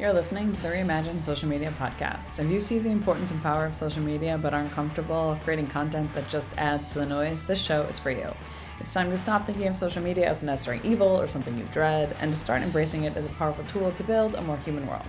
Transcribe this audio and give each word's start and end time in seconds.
You're 0.00 0.14
listening 0.14 0.50
to 0.54 0.62
the 0.62 0.68
Reimagine 0.68 1.22
Social 1.22 1.46
Media 1.46 1.70
podcast. 1.78 2.38
If 2.38 2.50
you 2.50 2.58
see 2.58 2.78
the 2.78 2.88
importance 2.88 3.32
and 3.32 3.42
power 3.42 3.66
of 3.66 3.74
social 3.74 4.02
media 4.02 4.38
but 4.40 4.54
aren't 4.54 4.70
comfortable 4.70 5.38
creating 5.44 5.66
content 5.66 6.14
that 6.14 6.26
just 6.26 6.48
adds 6.56 6.94
to 6.94 7.00
the 7.00 7.04
noise, 7.04 7.42
this 7.42 7.60
show 7.60 7.82
is 7.82 7.98
for 7.98 8.10
you. 8.10 8.32
It's 8.80 8.94
time 8.94 9.10
to 9.10 9.18
stop 9.18 9.44
thinking 9.44 9.66
of 9.66 9.76
social 9.76 10.02
media 10.02 10.26
as 10.26 10.42
a 10.42 10.46
necessary 10.46 10.80
evil 10.84 11.20
or 11.20 11.26
something 11.26 11.58
you 11.58 11.64
dread 11.70 12.16
and 12.22 12.32
to 12.32 12.38
start 12.38 12.62
embracing 12.62 13.04
it 13.04 13.14
as 13.14 13.26
a 13.26 13.28
powerful 13.28 13.62
tool 13.64 13.92
to 13.92 14.02
build 14.02 14.36
a 14.36 14.42
more 14.42 14.56
human 14.56 14.86
world. 14.86 15.04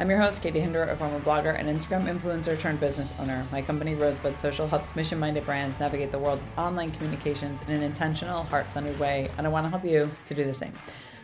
I'm 0.00 0.10
your 0.10 0.18
host, 0.18 0.42
Katie 0.42 0.58
Hinder, 0.58 0.82
a 0.82 0.96
former 0.96 1.20
blogger 1.20 1.56
and 1.56 1.68
Instagram 1.68 2.12
influencer 2.12 2.58
turned 2.58 2.80
business 2.80 3.14
owner. 3.20 3.46
My 3.52 3.62
company, 3.62 3.94
Rosebud 3.94 4.40
Social, 4.40 4.66
helps 4.66 4.96
mission 4.96 5.20
minded 5.20 5.46
brands 5.46 5.78
navigate 5.78 6.10
the 6.10 6.18
world 6.18 6.40
of 6.40 6.58
online 6.58 6.90
communications 6.90 7.62
in 7.62 7.70
an 7.70 7.84
intentional, 7.84 8.42
heart 8.42 8.72
centered 8.72 8.98
way, 8.98 9.30
and 9.38 9.46
I 9.46 9.50
want 9.50 9.66
to 9.66 9.70
help 9.70 9.84
you 9.84 10.10
to 10.26 10.34
do 10.34 10.42
the 10.42 10.52
same. 10.52 10.72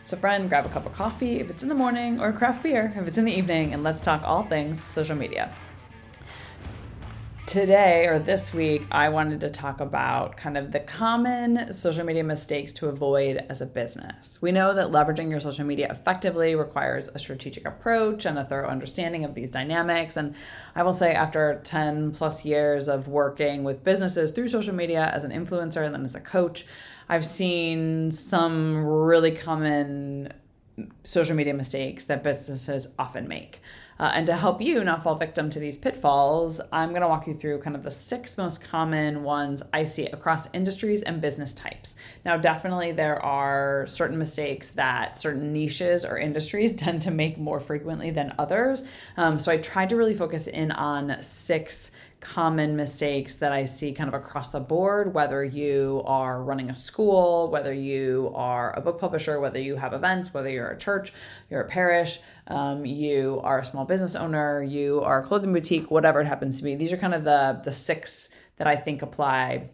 So, 0.03 0.17
friend, 0.17 0.49
grab 0.49 0.65
a 0.65 0.69
cup 0.69 0.87
of 0.87 0.93
coffee 0.93 1.39
if 1.39 1.51
it's 1.51 1.61
in 1.61 1.69
the 1.69 1.75
morning, 1.75 2.19
or 2.19 2.31
craft 2.31 2.63
beer 2.63 2.91
if 2.97 3.07
it's 3.07 3.19
in 3.19 3.25
the 3.25 3.33
evening, 3.33 3.73
and 3.73 3.83
let's 3.83 4.01
talk 4.01 4.23
all 4.23 4.43
things 4.43 4.81
social 4.81 5.15
media. 5.15 5.53
Today 7.45 8.07
or 8.07 8.17
this 8.17 8.53
week, 8.53 8.83
I 8.91 9.09
wanted 9.09 9.41
to 9.41 9.49
talk 9.49 9.79
about 9.79 10.37
kind 10.37 10.57
of 10.57 10.71
the 10.71 10.79
common 10.79 11.71
social 11.73 12.05
media 12.05 12.23
mistakes 12.23 12.71
to 12.73 12.87
avoid 12.87 13.45
as 13.49 13.61
a 13.61 13.65
business. 13.65 14.41
We 14.41 14.51
know 14.51 14.73
that 14.73 14.87
leveraging 14.87 15.29
your 15.29 15.39
social 15.39 15.65
media 15.65 15.89
effectively 15.91 16.55
requires 16.55 17.09
a 17.09 17.19
strategic 17.19 17.67
approach 17.67 18.25
and 18.25 18.39
a 18.39 18.45
thorough 18.45 18.69
understanding 18.69 19.25
of 19.25 19.35
these 19.35 19.51
dynamics. 19.51 20.17
And 20.17 20.33
I 20.75 20.83
will 20.83 20.93
say, 20.93 21.13
after 21.13 21.59
10 21.63 22.13
plus 22.13 22.45
years 22.45 22.87
of 22.87 23.07
working 23.07 23.63
with 23.63 23.83
businesses 23.83 24.31
through 24.31 24.47
social 24.47 24.73
media 24.73 25.11
as 25.13 25.25
an 25.25 25.31
influencer 25.31 25.85
and 25.85 25.93
then 25.93 26.05
as 26.05 26.15
a 26.15 26.21
coach, 26.21 26.65
I've 27.11 27.25
seen 27.25 28.09
some 28.11 28.85
really 28.85 29.31
common 29.31 30.31
social 31.03 31.35
media 31.35 31.53
mistakes 31.53 32.05
that 32.05 32.23
businesses 32.23 32.87
often 32.97 33.27
make. 33.27 33.59
Uh, 33.99 34.11
and 34.15 34.25
to 34.25 34.35
help 34.35 34.61
you 34.61 34.81
not 34.83 35.03
fall 35.03 35.15
victim 35.15 35.49
to 35.49 35.59
these 35.59 35.77
pitfalls, 35.77 36.61
I'm 36.71 36.89
going 36.89 37.01
to 37.01 37.09
walk 37.09 37.27
you 37.27 37.33
through 37.35 37.59
kind 37.59 37.75
of 37.75 37.83
the 37.83 37.91
six 37.91 38.37
most 38.37 38.63
common 38.63 39.23
ones 39.23 39.61
I 39.73 39.83
see 39.83 40.05
across 40.05 40.51
industries 40.53 41.03
and 41.03 41.19
business 41.19 41.53
types. 41.53 41.97
Now, 42.23 42.37
definitely 42.37 42.93
there 42.93 43.21
are 43.21 43.85
certain 43.87 44.17
mistakes 44.17 44.71
that 44.71 45.17
certain 45.17 45.51
niches 45.51 46.05
or 46.05 46.17
industries 46.17 46.73
tend 46.77 47.01
to 47.01 47.11
make 47.11 47.37
more 47.37 47.59
frequently 47.59 48.09
than 48.09 48.33
others. 48.39 48.83
Um, 49.17 49.37
so 49.37 49.51
I 49.51 49.57
tried 49.57 49.89
to 49.89 49.97
really 49.97 50.15
focus 50.15 50.47
in 50.47 50.71
on 50.71 51.21
six 51.21 51.91
common 52.21 52.75
mistakes 52.75 53.35
that 53.35 53.51
I 53.51 53.65
see 53.65 53.91
kind 53.91 54.07
of 54.07 54.13
across 54.13 54.51
the 54.51 54.59
board, 54.59 55.13
whether 55.13 55.43
you 55.43 56.03
are 56.05 56.41
running 56.41 56.69
a 56.69 56.75
school, 56.75 57.49
whether 57.49 57.73
you 57.73 58.31
are 58.35 58.77
a 58.77 58.81
book 58.81 58.99
publisher, 58.99 59.39
whether 59.39 59.59
you 59.59 59.75
have 59.75 59.91
events, 59.91 60.33
whether 60.33 60.49
you're 60.49 60.69
a 60.69 60.77
church, 60.77 61.11
you're 61.49 61.61
a 61.61 61.67
parish, 61.67 62.19
um, 62.47 62.85
you 62.85 63.41
are 63.43 63.59
a 63.59 63.65
small 63.65 63.85
business 63.85 64.15
owner, 64.15 64.61
you 64.61 65.01
are 65.01 65.19
a 65.21 65.23
clothing 65.23 65.51
boutique, 65.51 65.89
whatever 65.89 66.21
it 66.21 66.27
happens 66.27 66.57
to 66.57 66.63
be. 66.63 66.75
These 66.75 66.93
are 66.93 66.97
kind 66.97 67.15
of 67.15 67.23
the, 67.23 67.59
the 67.63 67.71
six 67.71 68.29
that 68.57 68.67
I 68.67 68.75
think 68.75 69.01
apply 69.01 69.71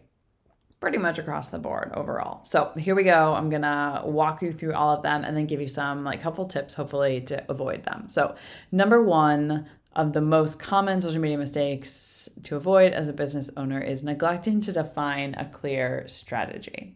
pretty 0.80 0.98
much 0.98 1.18
across 1.18 1.50
the 1.50 1.58
board 1.58 1.90
overall. 1.94 2.44
So 2.44 2.72
here 2.78 2.94
we 2.94 3.02
go. 3.02 3.34
I'm 3.34 3.50
gonna 3.50 4.02
walk 4.04 4.42
you 4.42 4.52
through 4.52 4.74
all 4.74 4.94
of 4.96 5.02
them 5.02 5.24
and 5.24 5.36
then 5.36 5.46
give 5.46 5.60
you 5.60 5.68
some 5.68 6.04
like 6.04 6.22
helpful 6.22 6.46
tips, 6.46 6.74
hopefully, 6.74 7.20
to 7.22 7.44
avoid 7.50 7.82
them. 7.82 8.08
So, 8.08 8.36
number 8.70 9.02
one, 9.02 9.66
of 9.98 10.12
the 10.12 10.20
most 10.20 10.60
common 10.60 11.00
social 11.00 11.20
media 11.20 11.36
mistakes 11.36 12.28
to 12.44 12.54
avoid 12.54 12.92
as 12.92 13.08
a 13.08 13.12
business 13.12 13.50
owner 13.56 13.80
is 13.80 14.04
neglecting 14.04 14.60
to 14.60 14.70
define 14.70 15.34
a 15.34 15.44
clear 15.44 16.04
strategy. 16.06 16.94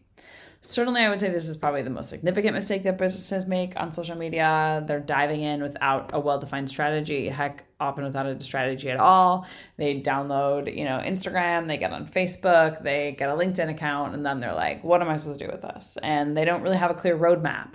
Certainly, 0.61 1.01
I 1.01 1.09
would 1.09 1.19
say 1.19 1.27
this 1.27 1.49
is 1.49 1.57
probably 1.57 1.81
the 1.81 1.89
most 1.89 2.09
significant 2.09 2.53
mistake 2.53 2.83
that 2.83 2.97
businesses 2.97 3.45
make 3.45 3.73
on 3.75 3.91
social 3.91 4.15
media. 4.15 4.81
They're 4.87 5.01
diving 5.01 5.41
in 5.41 5.61
without 5.61 6.11
a 6.13 6.19
well 6.21 6.39
defined 6.39 6.69
strategy, 6.69 7.27
heck, 7.27 7.65
often 7.81 8.05
without 8.05 8.25
a 8.25 8.39
strategy 8.39 8.89
at 8.89 9.01
all. 9.01 9.45
They 9.75 9.99
download, 9.99 10.73
you 10.73 10.85
know, 10.85 11.01
Instagram, 11.03 11.67
they 11.67 11.75
get 11.75 11.91
on 11.91 12.07
Facebook, 12.07 12.81
they 12.81 13.11
get 13.11 13.29
a 13.29 13.33
LinkedIn 13.33 13.69
account, 13.69 14.13
and 14.13 14.25
then 14.25 14.39
they're 14.39 14.55
like, 14.55 14.81
what 14.81 15.01
am 15.01 15.09
I 15.09 15.17
supposed 15.17 15.41
to 15.41 15.47
do 15.47 15.51
with 15.51 15.61
this? 15.61 15.97
And 16.01 16.37
they 16.37 16.45
don't 16.45 16.61
really 16.61 16.77
have 16.77 16.89
a 16.89 16.95
clear 16.95 17.17
roadmap 17.17 17.73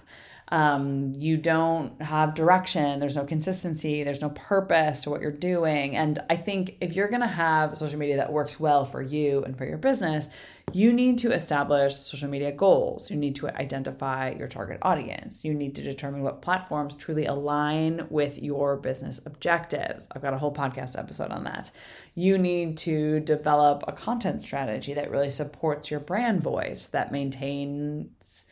um, 0.51 1.13
you 1.17 1.37
don't 1.37 2.01
have 2.01 2.35
direction, 2.35 3.01
there's 3.01 3.17
no 3.17 3.25
consistency, 3.25 4.03
there's 4.03 4.23
no 4.23 4.31
purpose 4.31 5.03
to 5.03 5.11
what 5.11 5.21
you're 5.21 5.31
doing. 5.31 5.97
And 5.97 6.19
I 6.31 6.37
think 6.37 6.79
if 6.81 6.95
you're 6.95 7.09
going 7.09 7.21
to 7.21 7.27
have 7.27 7.77
social 7.77 7.99
media 7.99 8.17
that 8.17 8.33
works 8.33 8.59
well 8.59 8.85
for 8.85 9.03
you 9.03 9.45
and 9.45 9.57
for 9.57 9.67
your 9.67 9.77
business, 9.77 10.31
you 10.73 10.93
need 10.93 11.19
to 11.19 11.33
establish 11.33 11.97
social 11.97 12.29
media 12.29 12.53
goals. 12.53 13.11
You 13.11 13.17
need 13.17 13.37
to 13.37 13.49
identify 13.49 14.35
your 14.39 14.49
target 14.49 14.79
audience. 14.83 15.45
You 15.45 15.55
need 15.55 15.75
to 15.77 15.83
determine 15.83 16.23
what 16.23 16.43
platforms 16.43 16.95
truly 16.95 17.27
align 17.27 18.07
with 18.11 18.43
your 18.43 18.77
business 18.77 19.21
objectives. 19.25 20.09
I've 20.13 20.23
got 20.23 20.35
a 20.35 20.39
whole 20.39 20.53
podcast 20.53 20.99
episode 20.99 21.31
on 21.31 21.45
that. 21.45 21.71
You 22.15 22.37
need 22.39 22.77
to 22.79 23.21
develop 23.21 23.85
a 23.87 23.93
content 23.93 24.43
strategy 24.43 24.95
that 24.95 25.11
really 25.11 25.31
supports 25.31 25.91
your 25.91 26.01
brand 26.01 26.43
voice, 26.43 26.87
that 26.89 27.13
maintains 27.13 28.47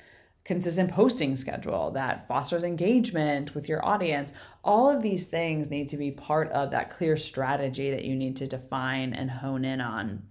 consistent 0.46 0.92
posting 0.92 1.34
schedule 1.34 1.90
that 1.90 2.28
fosters 2.28 2.62
engagement 2.62 3.52
with 3.52 3.68
your 3.68 3.84
audience. 3.84 4.32
All 4.62 4.88
of 4.88 5.02
these 5.02 5.26
things 5.26 5.70
need 5.70 5.88
to 5.88 5.96
be 5.96 6.12
part 6.12 6.52
of 6.52 6.70
that 6.70 6.88
clear 6.88 7.16
strategy 7.16 7.90
that 7.90 8.04
you 8.04 8.14
need 8.14 8.36
to 8.36 8.46
define 8.46 9.12
and 9.12 9.28
hone 9.28 9.64
in 9.64 9.80
on. 9.80 10.22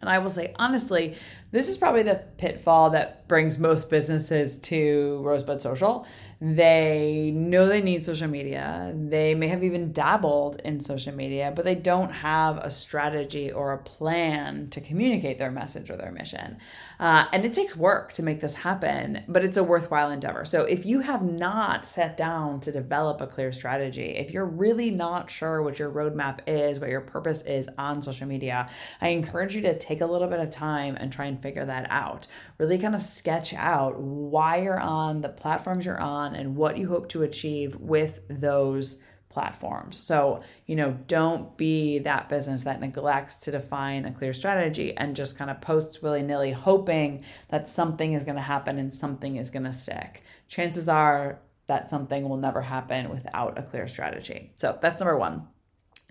And 0.00 0.08
I 0.08 0.18
will 0.18 0.30
say, 0.30 0.54
honestly, 0.58 1.16
this 1.50 1.68
is 1.68 1.76
probably 1.76 2.02
the 2.02 2.24
pitfall 2.38 2.90
that 2.90 3.28
brings 3.28 3.58
most 3.58 3.90
businesses 3.90 4.56
to 4.58 5.20
Rosebud 5.22 5.60
Social. 5.60 6.06
They 6.44 7.30
know 7.32 7.68
they 7.68 7.80
need 7.80 8.02
social 8.02 8.26
media. 8.26 8.92
They 8.96 9.32
may 9.32 9.46
have 9.46 9.62
even 9.62 9.92
dabbled 9.92 10.60
in 10.64 10.80
social 10.80 11.14
media, 11.14 11.52
but 11.54 11.64
they 11.64 11.76
don't 11.76 12.10
have 12.10 12.58
a 12.58 12.68
strategy 12.68 13.52
or 13.52 13.72
a 13.72 13.78
plan 13.78 14.68
to 14.70 14.80
communicate 14.80 15.38
their 15.38 15.52
message 15.52 15.88
or 15.88 15.96
their 15.96 16.10
mission. 16.10 16.56
Uh, 16.98 17.26
and 17.32 17.44
it 17.44 17.52
takes 17.52 17.76
work 17.76 18.12
to 18.14 18.24
make 18.24 18.40
this 18.40 18.56
happen, 18.56 19.22
but 19.28 19.44
it's 19.44 19.56
a 19.56 19.62
worthwhile 19.62 20.10
endeavor. 20.10 20.44
So 20.44 20.62
if 20.62 20.84
you 20.84 20.98
have 20.98 21.22
not 21.22 21.86
sat 21.86 22.16
down 22.16 22.58
to 22.60 22.72
develop 22.72 23.20
a 23.20 23.28
clear 23.28 23.52
strategy, 23.52 24.16
if 24.16 24.32
you're 24.32 24.44
really 24.44 24.90
not 24.90 25.30
sure 25.30 25.62
what 25.62 25.78
your 25.78 25.92
roadmap 25.92 26.40
is, 26.48 26.80
what 26.80 26.90
your 26.90 27.02
purpose 27.02 27.42
is 27.42 27.68
on 27.78 28.02
social 28.02 28.26
media, 28.26 28.68
I 29.00 29.10
encourage 29.10 29.54
you 29.54 29.62
to 29.62 29.78
take 29.78 30.00
a 30.00 30.06
little 30.06 30.26
bit 30.26 30.40
of 30.40 30.50
time 30.50 30.96
and 30.96 31.12
try 31.12 31.26
and 31.26 31.40
figure 31.40 31.66
that 31.66 31.86
out. 31.88 32.26
Really 32.58 32.78
kind 32.78 32.96
of 32.96 33.02
sketch 33.02 33.54
out 33.54 34.00
why 34.00 34.56
you're 34.62 34.80
on 34.80 35.20
the 35.20 35.28
platforms 35.28 35.86
you're 35.86 36.00
on 36.00 36.31
and 36.34 36.56
what 36.56 36.76
you 36.76 36.88
hope 36.88 37.08
to 37.10 37.22
achieve 37.22 37.76
with 37.76 38.20
those 38.28 38.98
platforms. 39.32 39.96
So, 39.96 40.42
you 40.66 40.76
know, 40.76 40.92
don't 41.06 41.56
be 41.56 41.98
that 42.00 42.28
business 42.28 42.62
that 42.62 42.80
neglects 42.80 43.36
to 43.36 43.50
define 43.50 44.04
a 44.04 44.12
clear 44.12 44.32
strategy 44.32 44.96
and 44.96 45.16
just 45.16 45.38
kind 45.38 45.50
of 45.50 45.60
posts 45.60 46.02
willy 46.02 46.22
nilly, 46.22 46.52
hoping 46.52 47.24
that 47.48 47.68
something 47.68 48.12
is 48.12 48.24
going 48.24 48.36
to 48.36 48.42
happen 48.42 48.78
and 48.78 48.92
something 48.92 49.36
is 49.36 49.50
going 49.50 49.64
to 49.64 49.72
stick. 49.72 50.22
Chances 50.48 50.88
are 50.88 51.40
that 51.66 51.88
something 51.88 52.28
will 52.28 52.36
never 52.36 52.60
happen 52.60 53.08
without 53.08 53.58
a 53.58 53.62
clear 53.62 53.88
strategy. 53.88 54.52
So, 54.56 54.78
that's 54.80 55.00
number 55.00 55.16
one. 55.16 55.48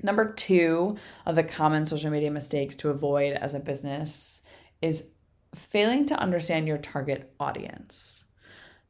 Number 0.04 0.34
two 0.34 0.98
of 1.26 1.36
the 1.36 1.44
common 1.44 1.86
social 1.86 2.10
media 2.10 2.32
mistakes 2.32 2.76
to 2.78 2.90
avoid 2.90 3.34
as 3.34 3.54
a 3.54 3.60
business 3.60 4.42
is 4.82 5.10
failing 5.54 6.06
to 6.08 6.20
understand 6.20 6.68
your 6.68 6.80
target 6.80 7.32
audience. 7.40 8.26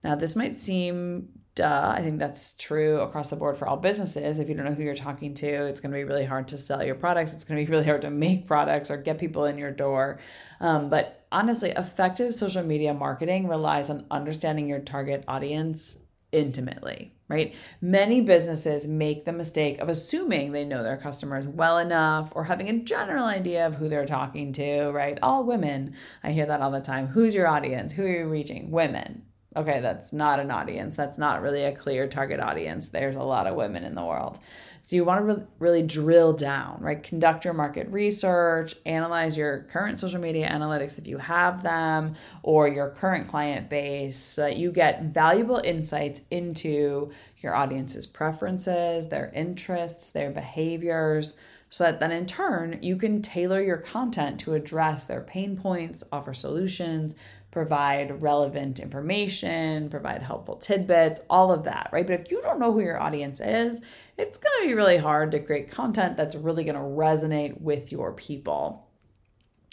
Now, 0.03 0.15
this 0.15 0.35
might 0.35 0.55
seem 0.55 1.29
duh. 1.55 1.93
I 1.95 2.01
think 2.01 2.19
that's 2.19 2.55
true 2.55 2.99
across 3.01 3.29
the 3.29 3.35
board 3.35 3.57
for 3.57 3.67
all 3.67 3.77
businesses. 3.77 4.39
If 4.39 4.49
you 4.49 4.55
don't 4.55 4.65
know 4.65 4.73
who 4.73 4.83
you're 4.83 4.95
talking 4.95 5.33
to, 5.35 5.65
it's 5.65 5.79
going 5.79 5.91
to 5.91 5.97
be 5.97 6.03
really 6.03 6.25
hard 6.25 6.47
to 6.49 6.57
sell 6.57 6.83
your 6.83 6.95
products. 6.95 7.33
It's 7.33 7.43
going 7.43 7.59
to 7.59 7.65
be 7.65 7.71
really 7.75 7.85
hard 7.85 8.01
to 8.01 8.09
make 8.09 8.47
products 8.47 8.89
or 8.89 8.97
get 8.97 9.17
people 9.17 9.45
in 9.45 9.57
your 9.57 9.71
door. 9.71 10.19
Um, 10.59 10.89
but 10.89 11.25
honestly, 11.31 11.71
effective 11.71 12.33
social 12.33 12.63
media 12.63 12.93
marketing 12.93 13.47
relies 13.47 13.89
on 13.89 14.05
understanding 14.11 14.69
your 14.69 14.79
target 14.79 15.23
audience 15.27 15.97
intimately, 16.31 17.13
right? 17.27 17.53
Many 17.81 18.21
businesses 18.21 18.87
make 18.87 19.25
the 19.25 19.33
mistake 19.33 19.79
of 19.79 19.89
assuming 19.89 20.53
they 20.53 20.63
know 20.63 20.81
their 20.81 20.95
customers 20.95 21.45
well 21.45 21.77
enough 21.77 22.31
or 22.35 22.45
having 22.45 22.69
a 22.69 22.79
general 22.79 23.25
idea 23.25 23.67
of 23.67 23.75
who 23.75 23.89
they're 23.89 24.05
talking 24.05 24.53
to, 24.53 24.91
right? 24.91 25.19
All 25.21 25.43
women. 25.43 25.93
I 26.23 26.31
hear 26.31 26.45
that 26.45 26.61
all 26.61 26.71
the 26.71 26.79
time. 26.79 27.07
Who's 27.07 27.35
your 27.35 27.49
audience? 27.49 27.91
Who 27.93 28.03
are 28.03 28.09
you 28.19 28.27
reaching? 28.27 28.71
Women. 28.71 29.23
Okay, 29.53 29.81
that's 29.81 30.13
not 30.13 30.39
an 30.39 30.49
audience. 30.49 30.95
That's 30.95 31.17
not 31.17 31.41
really 31.41 31.65
a 31.65 31.75
clear 31.75 32.07
target 32.07 32.39
audience. 32.39 32.87
There's 32.87 33.17
a 33.17 33.23
lot 33.23 33.47
of 33.47 33.55
women 33.55 33.83
in 33.83 33.95
the 33.95 34.05
world. 34.05 34.39
So 34.81 34.95
you 34.95 35.03
want 35.03 35.19
to 35.19 35.35
re- 35.35 35.43
really 35.59 35.83
drill 35.83 36.33
down, 36.33 36.77
right? 36.79 37.03
Conduct 37.03 37.45
your 37.45 37.53
market 37.53 37.87
research, 37.89 38.75
analyze 38.85 39.37
your 39.37 39.67
current 39.71 39.99
social 39.99 40.19
media 40.19 40.49
analytics 40.49 40.97
if 40.97 41.05
you 41.05 41.17
have 41.17 41.63
them, 41.63 42.15
or 42.43 42.67
your 42.67 42.89
current 42.91 43.27
client 43.27 43.69
base 43.69 44.17
so 44.17 44.43
that 44.43 44.57
you 44.57 44.71
get 44.71 45.03
valuable 45.03 45.61
insights 45.63 46.21
into 46.31 47.11
your 47.37 47.53
audience's 47.53 48.05
preferences, 48.05 49.09
their 49.09 49.31
interests, 49.35 50.11
their 50.11 50.31
behaviors, 50.31 51.35
so 51.69 51.85
that 51.85 51.99
then 51.99 52.11
in 52.11 52.25
turn 52.25 52.79
you 52.81 52.97
can 52.97 53.21
tailor 53.21 53.61
your 53.61 53.77
content 53.77 54.39
to 54.39 54.53
address 54.53 55.05
their 55.05 55.21
pain 55.21 55.57
points, 55.57 56.03
offer 56.11 56.33
solutions, 56.33 57.15
provide 57.51 58.21
relevant 58.21 58.79
information, 58.79 59.89
provide 59.89 60.23
helpful 60.23 60.55
tidbits, 60.55 61.21
all 61.29 61.51
of 61.51 61.65
that, 61.65 61.89
right? 61.91 62.07
But 62.07 62.21
if 62.21 62.31
you 62.31 62.41
don't 62.41 62.59
know 62.59 62.71
who 62.71 62.81
your 62.81 63.01
audience 63.01 63.41
is, 63.41 63.81
it's 64.17 64.37
going 64.37 64.61
to 64.61 64.67
be 64.67 64.73
really 64.73 64.97
hard 64.97 65.31
to 65.31 65.39
create 65.39 65.69
content 65.69 66.15
that's 66.15 66.35
really 66.35 66.63
going 66.63 66.75
to 66.75 66.81
resonate 66.81 67.59
with 67.59 67.91
your 67.91 68.13
people. 68.13 68.87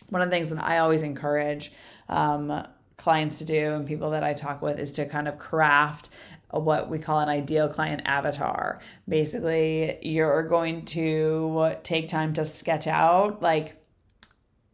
One 0.09 0.23
of 0.23 0.29
the 0.29 0.35
things 0.35 0.51
that 0.51 0.63
I 0.63 0.79
always 0.79 1.03
encourage 1.03 1.73
um, 2.09 2.67
clients 2.97 3.39
to 3.39 3.45
do 3.45 3.75
and 3.75 3.87
people 3.87 4.11
that 4.11 4.25
I 4.25 4.33
talk 4.33 4.61
with 4.61 4.79
is 4.79 4.93
to 4.93 5.07
kind 5.07 5.29
of 5.29 5.39
craft 5.39 6.11
what 6.51 6.89
we 6.89 6.99
call 6.99 7.21
an 7.21 7.29
ideal 7.29 7.69
client 7.69 8.03
avatar. 8.07 8.81
Basically, 9.09 9.99
you're 10.03 10.43
going 10.45 10.85
to 10.87 11.77
take 11.83 12.09
time 12.09 12.33
to 12.35 12.45
sketch 12.45 12.87
out 12.87 13.43
like 13.43 13.77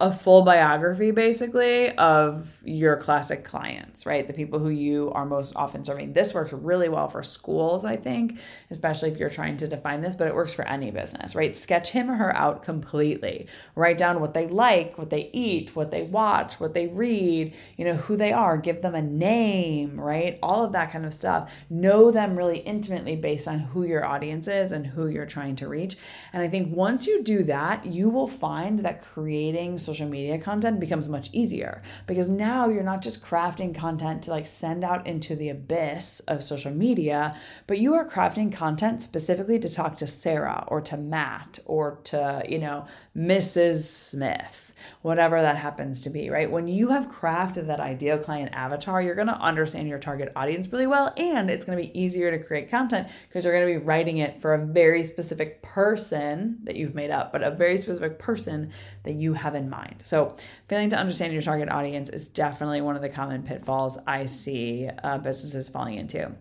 a 0.04 0.12
full 0.12 0.42
biography 0.42 1.12
basically 1.12 1.90
of 1.96 2.54
your 2.62 2.94
classic 2.94 3.42
clients, 3.42 4.04
right? 4.04 4.26
The 4.26 4.34
people 4.34 4.58
who 4.58 4.68
you 4.68 5.10
are 5.12 5.24
most 5.24 5.56
often 5.56 5.82
serving. 5.82 6.12
This 6.12 6.34
works 6.34 6.52
really 6.52 6.90
well 6.90 7.08
for 7.08 7.22
schools, 7.22 7.86
I 7.86 7.96
think, 7.96 8.38
especially 8.70 9.10
if 9.10 9.16
you're 9.16 9.30
trying 9.30 9.56
to 9.56 9.66
define 9.66 10.02
this, 10.02 10.14
but 10.14 10.28
it 10.28 10.34
works 10.34 10.52
for 10.52 10.68
any 10.68 10.90
business, 10.90 11.34
right? 11.34 11.56
Sketch 11.56 11.88
him 11.92 12.10
or 12.10 12.16
her 12.16 12.36
out 12.36 12.62
completely. 12.62 13.46
Write 13.76 13.96
down 13.96 14.20
what 14.20 14.34
they 14.34 14.46
like, 14.46 14.98
what 14.98 15.08
they 15.08 15.30
eat, 15.32 15.74
what 15.74 15.90
they 15.90 16.02
watch, 16.02 16.60
what 16.60 16.74
they 16.74 16.86
read, 16.86 17.54
you 17.78 17.86
know, 17.86 17.94
who 17.94 18.14
they 18.14 18.30
are, 18.30 18.58
give 18.58 18.82
them 18.82 18.94
a 18.94 19.00
name, 19.00 19.98
right? 19.98 20.38
All 20.42 20.62
of 20.62 20.72
that 20.72 20.92
kind 20.92 21.06
of 21.06 21.14
stuff. 21.14 21.50
Know 21.70 22.10
them 22.10 22.36
really 22.36 22.58
intimately 22.58 23.16
based 23.16 23.48
on 23.48 23.58
who 23.58 23.84
your 23.84 24.04
audience 24.04 24.48
is 24.48 24.70
and 24.70 24.86
who 24.86 25.06
you're 25.06 25.24
trying 25.24 25.56
to 25.56 25.66
reach. 25.66 25.96
And 26.34 26.42
I 26.42 26.48
think 26.48 26.76
once 26.76 27.06
you 27.06 27.22
do 27.22 27.42
that, 27.44 27.86
you 27.86 28.10
will 28.10 28.28
find 28.28 28.80
that 28.80 29.00
creating 29.00 29.78
social 29.94 30.11
media 30.11 30.38
content 30.38 30.81
becomes 30.81 31.08
much 31.08 31.31
easier 31.32 31.81
because 32.08 32.29
now 32.29 32.69
you're 32.69 32.82
not 32.82 33.00
just 33.00 33.25
crafting 33.25 33.73
content 33.73 34.25
to 34.25 34.31
like 34.31 34.44
send 34.44 34.82
out 34.82 35.06
into 35.06 35.37
the 35.37 35.49
abyss 35.49 36.19
of 36.26 36.43
social 36.43 36.73
media, 36.73 37.37
but 37.69 37.79
you 37.79 37.94
are 37.94 38.05
crafting 38.08 38.52
content 38.52 39.00
specifically 39.00 39.56
to 39.61 39.73
talk 39.73 39.96
to 39.96 40.06
Sarah 40.06 40.64
or 40.67 40.81
to 40.81 40.96
Matt 40.96 41.61
or 41.64 42.00
to, 42.05 42.43
you 42.49 42.58
know, 42.58 42.87
Mrs. 43.17 43.85
Smith 43.85 44.74
whatever 45.02 45.40
that 45.40 45.56
happens 45.56 46.00
to 46.02 46.10
be, 46.10 46.31
right? 46.31 46.50
When 46.50 46.69
you 46.69 46.88
have 46.88 47.10
crafted 47.10 47.66
that 47.66 47.81
ideal 47.81 48.19
client 48.19 48.52
avatar, 48.54 49.02
you're 49.02 49.14
going 49.14 49.28
to 49.28 49.38
understand 49.38 49.88
your 49.88 49.98
target 49.98 50.32
audience 50.36 50.70
really 50.72 50.86
well, 50.86 51.12
and 51.16 51.50
it's 51.50 51.64
going 51.64 51.78
to 51.78 51.84
be 51.84 51.98
easier 51.98 52.31
to 52.31 52.42
create 52.42 52.70
content 52.70 53.08
because 53.28 53.44
you're 53.44 53.54
going 53.54 53.72
to 53.72 53.81
be 53.81 53.84
writing 53.84 54.19
it 54.19 54.40
for 54.40 54.54
a 54.54 54.64
very 54.64 55.02
specific 55.04 55.62
person 55.62 56.58
that 56.64 56.76
you've 56.76 56.94
made 56.94 57.10
up, 57.10 57.32
but 57.32 57.42
a 57.42 57.50
very 57.50 57.78
specific 57.78 58.19
person 58.19 58.70
that 59.04 59.14
you 59.14 59.34
have 59.34 59.54
in 59.54 59.69
mind. 59.69 60.02
So, 60.04 60.36
failing 60.69 60.90
to 60.90 60.96
understand 60.96 61.32
your 61.32 61.42
target 61.42 61.69
audience 61.69 62.08
is 62.08 62.28
definitely 62.28 62.80
one 62.80 62.96
of 62.96 63.02
the 63.02 63.08
common 63.08 63.42
pitfalls 63.42 63.98
I 64.06 64.26
see 64.26 64.88
uh, 65.02 65.19
businesses 65.19 65.69
falling 65.69 65.94
into. 65.94 66.34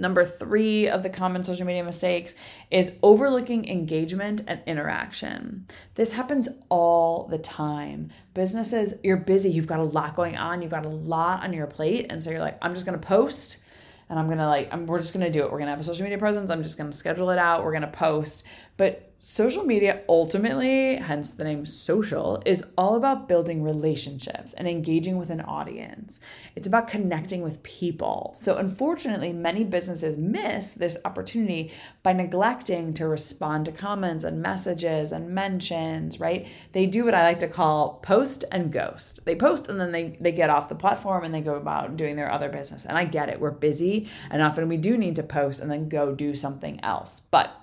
Number 0.00 0.24
three 0.24 0.88
of 0.88 1.02
the 1.02 1.10
common 1.10 1.44
social 1.44 1.66
media 1.66 1.84
mistakes 1.84 2.34
is 2.70 2.96
overlooking 3.02 3.68
engagement 3.68 4.42
and 4.46 4.60
interaction. 4.66 5.66
This 5.94 6.14
happens 6.14 6.48
all 6.70 7.26
the 7.28 7.38
time. 7.38 8.10
Businesses, 8.32 8.94
you're 9.04 9.18
busy, 9.18 9.50
you've 9.50 9.66
got 9.66 9.78
a 9.78 9.84
lot 9.84 10.16
going 10.16 10.36
on, 10.36 10.62
you've 10.62 10.70
got 10.70 10.86
a 10.86 10.88
lot 10.88 11.44
on 11.44 11.52
your 11.52 11.66
plate. 11.66 12.06
And 12.08 12.22
so 12.22 12.30
you're 12.30 12.40
like, 12.40 12.56
I'm 12.62 12.72
just 12.72 12.86
gonna 12.86 12.98
post 12.98 13.58
and 14.10 14.18
I'm 14.18 14.28
gonna 14.28 14.48
like, 14.48 14.68
I'm, 14.72 14.86
we're 14.86 14.98
just 14.98 15.12
gonna 15.12 15.30
do 15.30 15.44
it. 15.44 15.52
We're 15.52 15.60
gonna 15.60 15.70
have 15.70 15.80
a 15.80 15.84
social 15.84 16.02
media 16.02 16.18
presence. 16.18 16.50
I'm 16.50 16.64
just 16.64 16.76
gonna 16.76 16.92
schedule 16.92 17.30
it 17.30 17.38
out. 17.38 17.62
We're 17.62 17.72
gonna 17.72 17.86
post. 17.86 18.42
But 18.80 19.12
social 19.18 19.64
media 19.64 20.00
ultimately, 20.08 20.96
hence 20.96 21.32
the 21.32 21.44
name 21.44 21.66
social, 21.66 22.42
is 22.46 22.64
all 22.78 22.94
about 22.96 23.28
building 23.28 23.62
relationships 23.62 24.54
and 24.54 24.66
engaging 24.66 25.18
with 25.18 25.28
an 25.28 25.42
audience. 25.42 26.18
It's 26.56 26.66
about 26.66 26.88
connecting 26.88 27.42
with 27.42 27.62
people. 27.62 28.34
So, 28.38 28.56
unfortunately, 28.56 29.34
many 29.34 29.64
businesses 29.64 30.16
miss 30.16 30.72
this 30.72 30.96
opportunity 31.04 31.72
by 32.02 32.14
neglecting 32.14 32.94
to 32.94 33.06
respond 33.06 33.66
to 33.66 33.72
comments 33.72 34.24
and 34.24 34.40
messages 34.40 35.12
and 35.12 35.28
mentions, 35.28 36.18
right? 36.18 36.48
They 36.72 36.86
do 36.86 37.04
what 37.04 37.14
I 37.14 37.22
like 37.22 37.40
to 37.40 37.48
call 37.48 37.98
post 38.02 38.46
and 38.50 38.72
ghost. 38.72 39.26
They 39.26 39.36
post 39.36 39.68
and 39.68 39.78
then 39.78 39.92
they, 39.92 40.16
they 40.22 40.32
get 40.32 40.48
off 40.48 40.70
the 40.70 40.74
platform 40.74 41.22
and 41.22 41.34
they 41.34 41.42
go 41.42 41.56
about 41.56 41.98
doing 41.98 42.16
their 42.16 42.32
other 42.32 42.48
business. 42.48 42.86
And 42.86 42.96
I 42.96 43.04
get 43.04 43.28
it, 43.28 43.40
we're 43.40 43.50
busy, 43.50 44.08
and 44.30 44.40
often 44.40 44.68
we 44.68 44.78
do 44.78 44.96
need 44.96 45.16
to 45.16 45.22
post 45.22 45.60
and 45.60 45.70
then 45.70 45.90
go 45.90 46.14
do 46.14 46.34
something 46.34 46.82
else. 46.82 47.20
But 47.30 47.54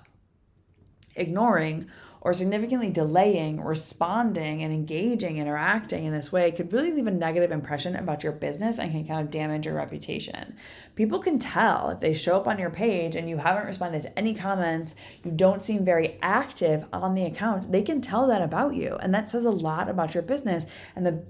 ignoring 1.18 1.88
or 2.20 2.32
significantly 2.32 2.90
delaying 2.90 3.60
responding 3.60 4.62
and 4.62 4.72
engaging, 4.72 5.38
interacting 5.38 6.04
in 6.04 6.12
this 6.12 6.32
way 6.32 6.50
could 6.50 6.72
really 6.72 6.92
leave 6.92 7.06
a 7.06 7.10
negative 7.10 7.52
impression 7.52 7.94
about 7.94 8.24
your 8.24 8.32
business 8.32 8.78
and 8.78 8.90
can 8.90 9.06
kind 9.06 9.20
of 9.20 9.30
damage 9.30 9.66
your 9.66 9.74
reputation. 9.74 10.56
People 10.94 11.20
can 11.20 11.38
tell 11.38 11.90
if 11.90 12.00
they 12.00 12.12
show 12.12 12.36
up 12.36 12.48
on 12.48 12.58
your 12.58 12.70
page 12.70 13.14
and 13.14 13.30
you 13.30 13.38
haven't 13.38 13.66
responded 13.66 14.02
to 14.02 14.18
any 14.18 14.34
comments, 14.34 14.94
you 15.24 15.30
don't 15.30 15.62
seem 15.62 15.84
very 15.84 16.18
active 16.20 16.84
on 16.92 17.14
the 17.14 17.24
account, 17.24 17.70
they 17.70 17.82
can 17.82 18.00
tell 18.00 18.26
that 18.26 18.42
about 18.42 18.74
you. 18.74 18.96
And 19.00 19.14
that 19.14 19.30
says 19.30 19.44
a 19.44 19.50
lot 19.50 19.88
about 19.88 20.14
your 20.14 20.22
business 20.22 20.66
and 20.96 21.06
the 21.06 21.24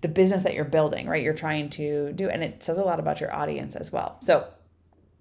the 0.00 0.08
business 0.08 0.44
that 0.44 0.54
you're 0.54 0.64
building, 0.64 1.08
right? 1.08 1.24
You're 1.24 1.34
trying 1.34 1.70
to 1.70 2.12
do 2.12 2.28
and 2.28 2.44
it 2.44 2.62
says 2.62 2.78
a 2.78 2.84
lot 2.84 3.00
about 3.00 3.20
your 3.20 3.34
audience 3.34 3.74
as 3.74 3.92
well. 3.92 4.18
So, 4.20 4.46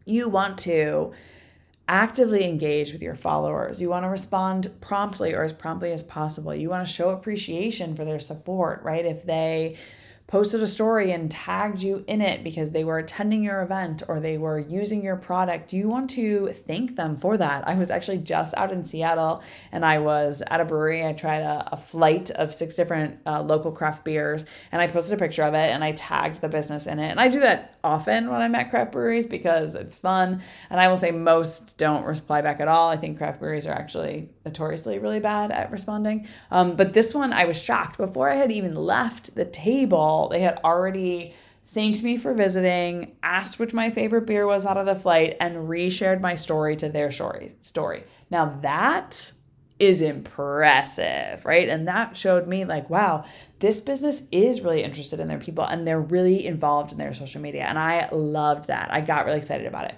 you 0.05 0.29
want 0.29 0.59
to 0.59 1.13
actively 1.87 2.43
engage 2.43 2.91
with 2.91 3.01
your 3.01 3.15
followers. 3.15 3.79
You 3.79 3.89
want 3.89 4.03
to 4.03 4.09
respond 4.09 4.69
promptly 4.81 5.33
or 5.33 5.43
as 5.43 5.53
promptly 5.53 5.91
as 5.91 6.03
possible. 6.03 6.53
You 6.53 6.69
want 6.69 6.85
to 6.85 6.93
show 6.93 7.09
appreciation 7.09 7.95
for 7.95 8.03
their 8.03 8.19
support, 8.19 8.83
right? 8.83 9.05
If 9.05 9.25
they 9.25 9.77
posted 10.27 10.61
a 10.61 10.67
story 10.67 11.11
and 11.13 11.31
tagged 11.31 11.81
you 11.81 12.03
in 12.05 12.21
it 12.21 12.43
because 12.43 12.71
they 12.71 12.83
were 12.83 12.99
attending 12.99 13.41
your 13.41 13.61
event 13.61 14.03
or 14.09 14.19
they 14.19 14.37
were 14.37 14.59
using 14.59 15.01
your 15.01 15.15
product, 15.15 15.71
you 15.71 15.87
want 15.87 16.09
to 16.09 16.49
thank 16.49 16.97
them 16.97 17.15
for 17.15 17.37
that. 17.37 17.65
I 17.65 17.75
was 17.75 17.89
actually 17.89 18.17
just 18.17 18.53
out 18.55 18.73
in 18.73 18.83
Seattle 18.83 19.41
and 19.71 19.85
I 19.85 19.99
was 19.99 20.43
at 20.47 20.59
a 20.59 20.65
brewery. 20.65 21.05
I 21.05 21.13
tried 21.13 21.43
a, 21.43 21.69
a 21.71 21.77
flight 21.77 22.29
of 22.31 22.53
six 22.53 22.75
different 22.75 23.19
uh, 23.25 23.41
local 23.41 23.71
craft 23.71 24.03
beers 24.03 24.43
and 24.73 24.81
I 24.81 24.87
posted 24.87 25.17
a 25.17 25.19
picture 25.19 25.43
of 25.43 25.53
it 25.53 25.71
and 25.71 25.81
I 25.81 25.93
tagged 25.93 26.41
the 26.41 26.49
business 26.49 26.87
in 26.87 26.99
it. 26.99 27.09
And 27.09 27.21
I 27.21 27.29
do 27.29 27.39
that 27.39 27.77
often 27.81 28.29
when 28.29 28.41
I'm 28.41 28.53
at 28.55 28.69
craft 28.69 28.91
breweries 28.91 29.25
because 29.25 29.75
it's 29.75 29.95
fun. 29.95 30.41
And 30.69 30.81
I 30.81 30.89
will 30.89 30.97
say 30.97 31.11
most 31.11 31.77
don't 31.77 32.03
reply 32.03 32.41
back 32.41 32.59
at 32.59 32.67
all. 32.67 32.89
I 32.89 32.97
think 32.97 33.17
craft 33.17 33.39
breweries 33.39 33.65
are 33.65 33.73
actually 33.73 34.27
notoriously 34.47 34.97
really 34.99 35.19
bad 35.19 35.51
at 35.51 35.71
responding. 35.71 36.27
Um, 36.51 36.75
but 36.75 36.93
this 36.93 37.13
one, 37.13 37.33
I 37.33 37.45
was 37.45 37.61
shocked. 37.61 37.97
Before 37.97 38.29
I 38.29 38.35
had 38.35 38.51
even 38.51 38.75
left 38.75 39.35
the 39.35 39.45
table, 39.45 40.29
they 40.31 40.41
had 40.41 40.59
already 40.63 41.33
thanked 41.65 42.01
me 42.01 42.17
for 42.17 42.33
visiting, 42.33 43.15
asked 43.21 43.59
which 43.59 43.73
my 43.73 43.91
favorite 43.91 44.25
beer 44.25 44.47
was 44.47 44.65
out 44.65 44.77
of 44.77 44.85
the 44.85 44.95
flight, 44.95 45.35
and 45.39 45.69
reshared 45.69 46.21
my 46.21 46.35
story 46.35 46.75
to 46.77 46.89
their 46.89 47.11
story. 47.11 47.55
Story. 47.61 48.03
Now 48.29 48.45
that 48.61 49.33
is 49.79 50.01
impressive, 50.01 51.45
right? 51.45 51.69
And 51.69 51.87
that 51.87 52.17
showed 52.17 52.47
me 52.47 52.65
like, 52.65 52.89
wow, 52.89 53.25
this 53.59 53.79
business 53.79 54.23
is 54.31 54.61
really 54.61 54.83
interested 54.83 55.19
in 55.19 55.27
their 55.27 55.37
people 55.37 55.63
and 55.63 55.85
they're 55.85 56.01
really 56.01 56.45
involved 56.45 56.91
in 56.91 56.97
their 56.97 57.13
social 57.13 57.41
media. 57.41 57.65
And 57.65 57.77
I 57.77 58.09
loved 58.11 58.67
that. 58.67 58.91
I 58.91 59.01
got 59.01 59.25
really 59.25 59.37
excited 59.37 59.67
about 59.67 59.85
it. 59.85 59.95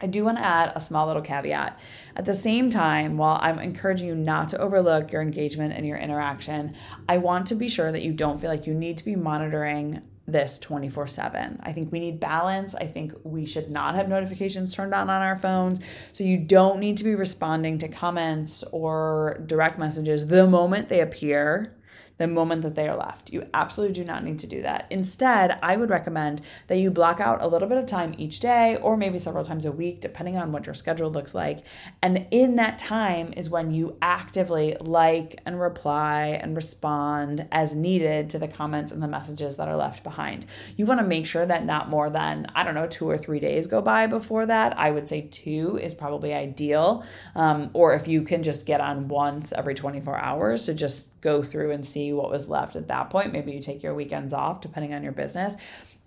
I 0.00 0.06
do 0.06 0.24
want 0.24 0.38
to 0.38 0.44
add 0.44 0.72
a 0.74 0.80
small 0.80 1.06
little 1.06 1.22
caveat. 1.22 1.78
At 2.16 2.24
the 2.24 2.34
same 2.34 2.70
time, 2.70 3.18
while 3.18 3.38
I'm 3.40 3.58
encouraging 3.58 4.08
you 4.08 4.14
not 4.14 4.48
to 4.50 4.58
overlook 4.58 5.12
your 5.12 5.22
engagement 5.22 5.74
and 5.74 5.86
your 5.86 5.98
interaction, 5.98 6.74
I 7.08 7.18
want 7.18 7.46
to 7.48 7.54
be 7.54 7.68
sure 7.68 7.92
that 7.92 8.02
you 8.02 8.12
don't 8.12 8.40
feel 8.40 8.50
like 8.50 8.66
you 8.66 8.74
need 8.74 8.98
to 8.98 9.04
be 9.04 9.16
monitoring 9.16 10.02
this 10.26 10.58
24 10.58 11.06
7. 11.08 11.60
I 11.62 11.72
think 11.72 11.92
we 11.92 11.98
need 11.98 12.20
balance. 12.20 12.74
I 12.74 12.86
think 12.86 13.12
we 13.24 13.46
should 13.46 13.70
not 13.70 13.94
have 13.94 14.08
notifications 14.08 14.74
turned 14.74 14.94
on 14.94 15.10
on 15.10 15.22
our 15.22 15.36
phones. 15.36 15.80
So 16.12 16.24
you 16.24 16.38
don't 16.38 16.78
need 16.78 16.96
to 16.98 17.04
be 17.04 17.14
responding 17.14 17.78
to 17.78 17.88
comments 17.88 18.62
or 18.72 19.42
direct 19.46 19.78
messages 19.78 20.28
the 20.28 20.46
moment 20.46 20.88
they 20.88 21.00
appear 21.00 21.74
the 22.20 22.28
moment 22.28 22.60
that 22.60 22.74
they 22.74 22.86
are 22.86 22.96
left. 22.96 23.32
You 23.32 23.46
absolutely 23.54 23.94
do 23.94 24.04
not 24.04 24.22
need 24.22 24.38
to 24.40 24.46
do 24.46 24.60
that. 24.60 24.86
Instead, 24.90 25.58
I 25.62 25.78
would 25.78 25.88
recommend 25.88 26.42
that 26.66 26.76
you 26.76 26.90
block 26.90 27.18
out 27.18 27.40
a 27.40 27.48
little 27.48 27.66
bit 27.66 27.78
of 27.78 27.86
time 27.86 28.12
each 28.18 28.40
day 28.40 28.76
or 28.76 28.94
maybe 28.94 29.18
several 29.18 29.42
times 29.42 29.64
a 29.64 29.72
week, 29.72 30.02
depending 30.02 30.36
on 30.36 30.52
what 30.52 30.66
your 30.66 30.74
schedule 30.74 31.10
looks 31.10 31.34
like. 31.34 31.60
And 32.02 32.26
in 32.30 32.56
that 32.56 32.76
time 32.76 33.32
is 33.38 33.48
when 33.48 33.72
you 33.72 33.96
actively 34.02 34.76
like 34.80 35.40
and 35.46 35.58
reply 35.58 36.38
and 36.42 36.54
respond 36.54 37.48
as 37.50 37.74
needed 37.74 38.28
to 38.30 38.38
the 38.38 38.48
comments 38.48 38.92
and 38.92 39.02
the 39.02 39.08
messages 39.08 39.56
that 39.56 39.66
are 39.66 39.76
left 39.76 40.04
behind. 40.04 40.44
You 40.76 40.84
want 40.84 41.00
to 41.00 41.06
make 41.06 41.24
sure 41.24 41.46
that 41.46 41.64
not 41.64 41.88
more 41.88 42.10
than, 42.10 42.48
I 42.54 42.64
don't 42.64 42.74
know, 42.74 42.86
two 42.86 43.08
or 43.08 43.16
three 43.16 43.40
days 43.40 43.66
go 43.66 43.80
by 43.80 44.06
before 44.06 44.44
that. 44.44 44.78
I 44.78 44.90
would 44.90 45.08
say 45.08 45.22
two 45.22 45.78
is 45.80 45.94
probably 45.94 46.34
ideal. 46.34 47.02
Um, 47.34 47.70
or 47.72 47.94
if 47.94 48.06
you 48.06 48.24
can 48.24 48.42
just 48.42 48.66
get 48.66 48.82
on 48.82 49.08
once 49.08 49.54
every 49.54 49.74
24 49.74 50.18
hours 50.18 50.66
to 50.66 50.74
just 50.74 51.18
go 51.20 51.42
through 51.42 51.70
and 51.70 51.84
see 51.84 52.12
what 52.12 52.30
was 52.30 52.48
left 52.48 52.76
at 52.76 52.88
that 52.88 53.10
point. 53.10 53.32
Maybe 53.32 53.52
you 53.52 53.60
take 53.60 53.82
your 53.82 53.94
weekends 53.94 54.32
off, 54.32 54.60
depending 54.60 54.94
on 54.94 55.02
your 55.02 55.12
business. 55.12 55.56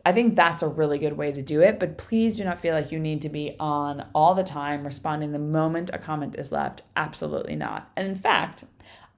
I 0.05 0.11
think 0.11 0.35
that's 0.35 0.61
a 0.61 0.67
really 0.67 0.97
good 0.97 1.17
way 1.17 1.31
to 1.31 1.41
do 1.41 1.61
it, 1.61 1.79
but 1.79 1.97
please 1.97 2.35
do 2.35 2.43
not 2.43 2.59
feel 2.59 2.73
like 2.73 2.91
you 2.91 2.99
need 2.99 3.21
to 3.21 3.29
be 3.29 3.55
on 3.59 4.05
all 4.13 4.35
the 4.35 4.43
time 4.43 4.83
responding 4.83 5.31
the 5.31 5.39
moment 5.39 5.91
a 5.93 5.97
comment 5.97 6.35
is 6.37 6.51
left. 6.51 6.81
Absolutely 6.95 7.55
not. 7.55 7.89
And 7.95 8.07
in 8.07 8.15
fact, 8.15 8.65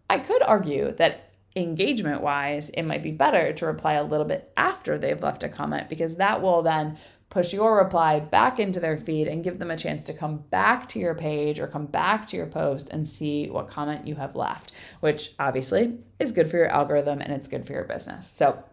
I 0.10 0.20
could 0.20 0.44
argue 0.44 0.92
that 0.94 1.32
engagement 1.56 2.22
wise, 2.22 2.70
it 2.72 2.84
might 2.84 3.02
be 3.02 3.12
better 3.12 3.54
to 3.54 3.66
reply 3.66 3.94
a 3.94 4.04
little 4.04 4.26
bit 4.26 4.52
after 4.58 4.98
they've 4.98 5.24
left 5.24 5.44
a 5.44 5.50
comment 5.50 5.90
because 5.90 6.18
that 6.18 6.42
will 6.42 6.62
then 6.62 6.98
push 7.30 7.54
your 7.54 7.78
reply 7.78 8.20
back 8.20 8.60
into 8.60 8.80
their 8.80 8.98
feed 8.98 9.28
and 9.28 9.44
give 9.44 9.60
them 9.60 9.72
a 9.72 9.78
chance 9.78 10.04
to 10.06 10.14
come 10.14 10.38
back 10.50 10.88
to 10.90 11.00
your 11.00 11.16
page 11.16 11.60
or 11.60 11.68
come 11.68 11.86
back 11.86 12.28
to 12.28 12.38
your 12.38 12.46
post 12.46 12.90
and 12.90 13.08
see 13.08 13.50
what 13.50 13.70
comment 13.70 14.08
you 14.08 14.16
have 14.16 14.36
left, 14.36 14.72
which 15.00 15.34
obviously 15.40 15.98
is 16.20 16.32
good 16.32 16.50
for 16.50 16.58
your 16.58 16.70
algorithm 16.70 17.20
and 17.20 17.34
it's 17.34 17.48
good 17.48 17.66
for 17.66 17.74
your 17.74 17.84
business. 17.84 18.30
So 18.30 18.64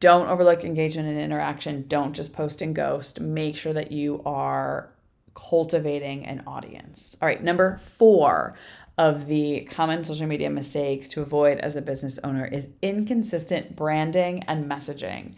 don't 0.00 0.28
overlook 0.28 0.64
engagement 0.64 1.08
and 1.08 1.18
interaction. 1.18 1.86
Don't 1.86 2.14
just 2.14 2.32
post 2.32 2.60
and 2.60 2.74
ghost. 2.74 3.20
Make 3.20 3.56
sure 3.56 3.72
that 3.72 3.92
you 3.92 4.22
are 4.26 4.90
cultivating 5.34 6.26
an 6.26 6.42
audience. 6.46 7.16
All 7.20 7.26
right, 7.26 7.42
number 7.42 7.78
four 7.78 8.54
of 8.96 9.26
the 9.26 9.62
common 9.70 10.04
social 10.04 10.26
media 10.26 10.50
mistakes 10.50 11.08
to 11.08 11.20
avoid 11.20 11.58
as 11.58 11.74
a 11.74 11.82
business 11.82 12.18
owner 12.22 12.44
is 12.44 12.68
inconsistent 12.80 13.74
branding 13.74 14.42
and 14.44 14.70
messaging. 14.70 15.34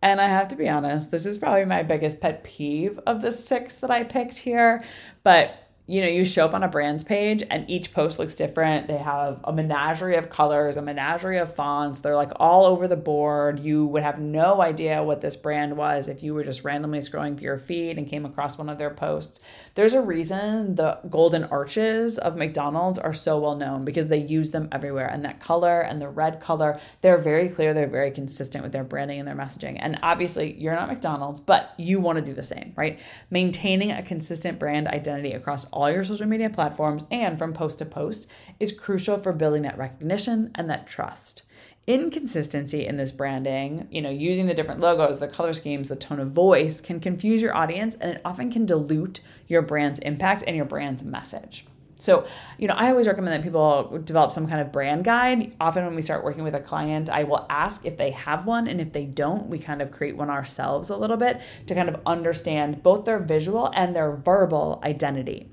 And 0.00 0.20
I 0.20 0.28
have 0.28 0.48
to 0.48 0.56
be 0.56 0.68
honest, 0.68 1.10
this 1.10 1.26
is 1.26 1.38
probably 1.38 1.64
my 1.64 1.82
biggest 1.82 2.20
pet 2.20 2.44
peeve 2.44 2.98
of 3.06 3.20
the 3.20 3.32
six 3.32 3.76
that 3.78 3.90
I 3.90 4.04
picked 4.04 4.38
here. 4.38 4.84
But 5.22 5.67
you 5.90 6.02
know, 6.02 6.08
you 6.08 6.22
show 6.22 6.44
up 6.44 6.52
on 6.52 6.62
a 6.62 6.68
brand's 6.68 7.02
page 7.02 7.42
and 7.50 7.68
each 7.68 7.94
post 7.94 8.18
looks 8.18 8.36
different. 8.36 8.88
They 8.88 8.98
have 8.98 9.40
a 9.42 9.54
menagerie 9.54 10.16
of 10.16 10.28
colors, 10.28 10.76
a 10.76 10.82
menagerie 10.82 11.38
of 11.38 11.54
fonts. 11.54 12.00
They're 12.00 12.14
like 12.14 12.30
all 12.36 12.66
over 12.66 12.86
the 12.86 12.96
board. 12.96 13.58
You 13.58 13.86
would 13.86 14.02
have 14.02 14.20
no 14.20 14.60
idea 14.60 15.02
what 15.02 15.22
this 15.22 15.34
brand 15.34 15.78
was 15.78 16.06
if 16.06 16.22
you 16.22 16.34
were 16.34 16.44
just 16.44 16.62
randomly 16.62 16.98
scrolling 16.98 17.38
through 17.38 17.46
your 17.46 17.58
feed 17.58 17.96
and 17.96 18.06
came 18.06 18.26
across 18.26 18.58
one 18.58 18.68
of 18.68 18.76
their 18.76 18.90
posts. 18.90 19.40
There's 19.76 19.94
a 19.94 20.02
reason 20.02 20.74
the 20.74 20.98
golden 21.08 21.44
arches 21.44 22.18
of 22.18 22.36
McDonald's 22.36 22.98
are 22.98 23.14
so 23.14 23.38
well 23.38 23.56
known 23.56 23.86
because 23.86 24.08
they 24.08 24.18
use 24.18 24.50
them 24.50 24.68
everywhere. 24.70 25.06
And 25.06 25.24
that 25.24 25.40
color 25.40 25.80
and 25.80 26.02
the 26.02 26.10
red 26.10 26.38
color, 26.38 26.78
they're 27.00 27.16
very 27.16 27.48
clear. 27.48 27.72
They're 27.72 27.86
very 27.86 28.10
consistent 28.10 28.62
with 28.62 28.72
their 28.72 28.84
branding 28.84 29.20
and 29.20 29.26
their 29.26 29.34
messaging. 29.34 29.78
And 29.80 29.98
obviously, 30.02 30.52
you're 30.52 30.74
not 30.74 30.88
McDonald's, 30.88 31.40
but 31.40 31.72
you 31.78 31.98
want 31.98 32.18
to 32.18 32.24
do 32.24 32.34
the 32.34 32.42
same, 32.42 32.74
right? 32.76 33.00
Maintaining 33.30 33.90
a 33.90 34.02
consistent 34.02 34.58
brand 34.58 34.86
identity 34.86 35.32
across 35.32 35.64
all 35.77 35.77
your 35.86 36.02
social 36.02 36.26
media 36.26 36.50
platforms 36.50 37.04
and 37.10 37.38
from 37.38 37.52
post 37.52 37.78
to 37.78 37.84
post 37.84 38.26
is 38.58 38.72
crucial 38.72 39.16
for 39.16 39.32
building 39.32 39.62
that 39.62 39.78
recognition 39.78 40.50
and 40.56 40.68
that 40.68 40.86
trust. 40.86 41.42
Inconsistency 41.86 42.84
in 42.84 42.96
this 42.96 43.12
branding, 43.12 43.86
you 43.90 44.02
know, 44.02 44.10
using 44.10 44.46
the 44.46 44.54
different 44.54 44.80
logos, 44.80 45.20
the 45.20 45.28
color 45.28 45.54
schemes, 45.54 45.88
the 45.88 45.96
tone 45.96 46.20
of 46.20 46.32
voice 46.32 46.80
can 46.80 47.00
confuse 47.00 47.40
your 47.40 47.56
audience 47.56 47.94
and 47.94 48.10
it 48.10 48.20
often 48.24 48.50
can 48.50 48.66
dilute 48.66 49.20
your 49.46 49.62
brand's 49.62 49.98
impact 50.00 50.44
and 50.46 50.56
your 50.56 50.66
brand's 50.66 51.02
message. 51.02 51.64
So, 52.00 52.26
you 52.58 52.68
know, 52.68 52.74
I 52.74 52.90
always 52.90 53.06
recommend 53.06 53.34
that 53.34 53.42
people 53.42 53.98
develop 54.04 54.30
some 54.30 54.46
kind 54.46 54.60
of 54.60 54.70
brand 54.70 55.04
guide. 55.04 55.54
Often, 55.60 55.84
when 55.84 55.96
we 55.96 56.02
start 56.02 56.24
working 56.24 56.44
with 56.44 56.54
a 56.54 56.60
client, 56.60 57.10
I 57.10 57.24
will 57.24 57.44
ask 57.50 57.84
if 57.84 57.96
they 57.96 58.12
have 58.12 58.46
one. 58.46 58.68
And 58.68 58.80
if 58.80 58.92
they 58.92 59.04
don't, 59.04 59.48
we 59.48 59.58
kind 59.58 59.82
of 59.82 59.90
create 59.90 60.16
one 60.16 60.30
ourselves 60.30 60.90
a 60.90 60.96
little 60.96 61.16
bit 61.16 61.40
to 61.66 61.74
kind 61.74 61.88
of 61.88 62.00
understand 62.06 62.82
both 62.82 63.04
their 63.04 63.18
visual 63.18 63.72
and 63.74 63.96
their 63.96 64.12
verbal 64.12 64.80
identity 64.84 65.50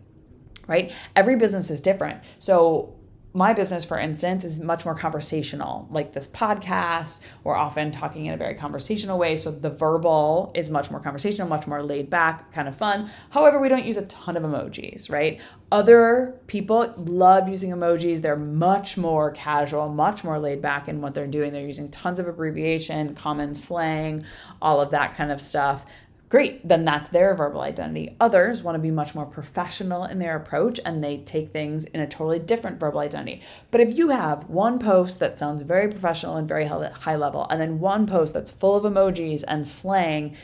right? 0.67 0.93
Every 1.15 1.35
business 1.35 1.69
is 1.69 1.81
different. 1.81 2.23
So, 2.39 2.95
my 3.35 3.51
business, 3.51 3.83
for 3.83 3.99
instance, 3.99 4.45
is 4.45 4.59
much 4.59 4.85
more 4.85 4.95
conversational. 4.95 5.89
Like 5.91 6.13
this 6.13 6.25
podcast, 6.25 7.19
we're 7.43 7.57
often 7.57 7.91
talking 7.91 8.27
in 8.27 8.33
a 8.33 8.37
very 8.37 8.55
conversational 8.55 9.19
way. 9.19 9.35
So 9.35 9.51
the 9.51 9.69
verbal 9.69 10.53
is 10.55 10.71
much 10.71 10.89
more 10.89 11.01
conversational, 11.01 11.49
much 11.49 11.67
more 11.67 11.83
laid 11.83 12.09
back, 12.09 12.53
kind 12.53 12.69
of 12.69 12.77
fun. 12.77 13.09
However, 13.31 13.59
we 13.59 13.67
don't 13.67 13.83
use 13.83 13.97
a 13.97 14.07
ton 14.07 14.37
of 14.37 14.43
emojis, 14.43 15.11
right? 15.11 15.41
Other 15.69 16.39
people 16.47 16.93
love 16.95 17.49
using 17.49 17.71
emojis. 17.71 18.21
They're 18.21 18.37
much 18.37 18.95
more 18.95 19.31
casual, 19.31 19.89
much 19.89 20.23
more 20.23 20.39
laid 20.39 20.61
back 20.61 20.87
in 20.87 21.01
what 21.01 21.13
they're 21.13 21.27
doing. 21.27 21.51
They're 21.51 21.65
using 21.65 21.91
tons 21.91 22.19
of 22.19 22.29
abbreviation, 22.29 23.15
common 23.15 23.53
slang, 23.53 24.23
all 24.61 24.79
of 24.79 24.91
that 24.91 25.15
kind 25.15 25.33
of 25.33 25.41
stuff 25.41 25.85
great, 26.29 26.67
then 26.67 26.85
that's 26.85 27.09
their 27.09 27.35
verbal 27.35 27.61
identity. 27.61 28.15
Others 28.19 28.63
want 28.63 28.75
to 28.75 28.81
be 28.81 28.91
much 28.91 29.15
more 29.15 29.25
professional 29.25 30.05
in 30.05 30.19
their 30.19 30.35
approach 30.35 30.79
and 30.85 31.03
they 31.03 31.17
take 31.17 31.51
things 31.51 31.85
in 31.85 31.99
a 31.99 32.07
totally 32.07 32.39
different 32.39 32.79
verbal 32.79 32.99
identity. 32.99 33.41
But 33.71 33.81
if 33.81 33.97
you 33.97 34.09
have 34.09 34.49
one 34.49 34.79
post 34.79 35.19
that 35.19 35.37
sounds 35.37 35.61
very 35.61 35.89
professional 35.89 36.35
and 36.35 36.47
very 36.47 36.65
high 36.65 37.15
level, 37.15 37.47
and 37.49 37.61
then 37.61 37.79
one 37.79 38.07
post 38.07 38.33
that's 38.33 38.51
full 38.51 38.75
of 38.75 38.91
emojis 38.91 39.43
and 39.47 39.67
slang, 39.67 40.35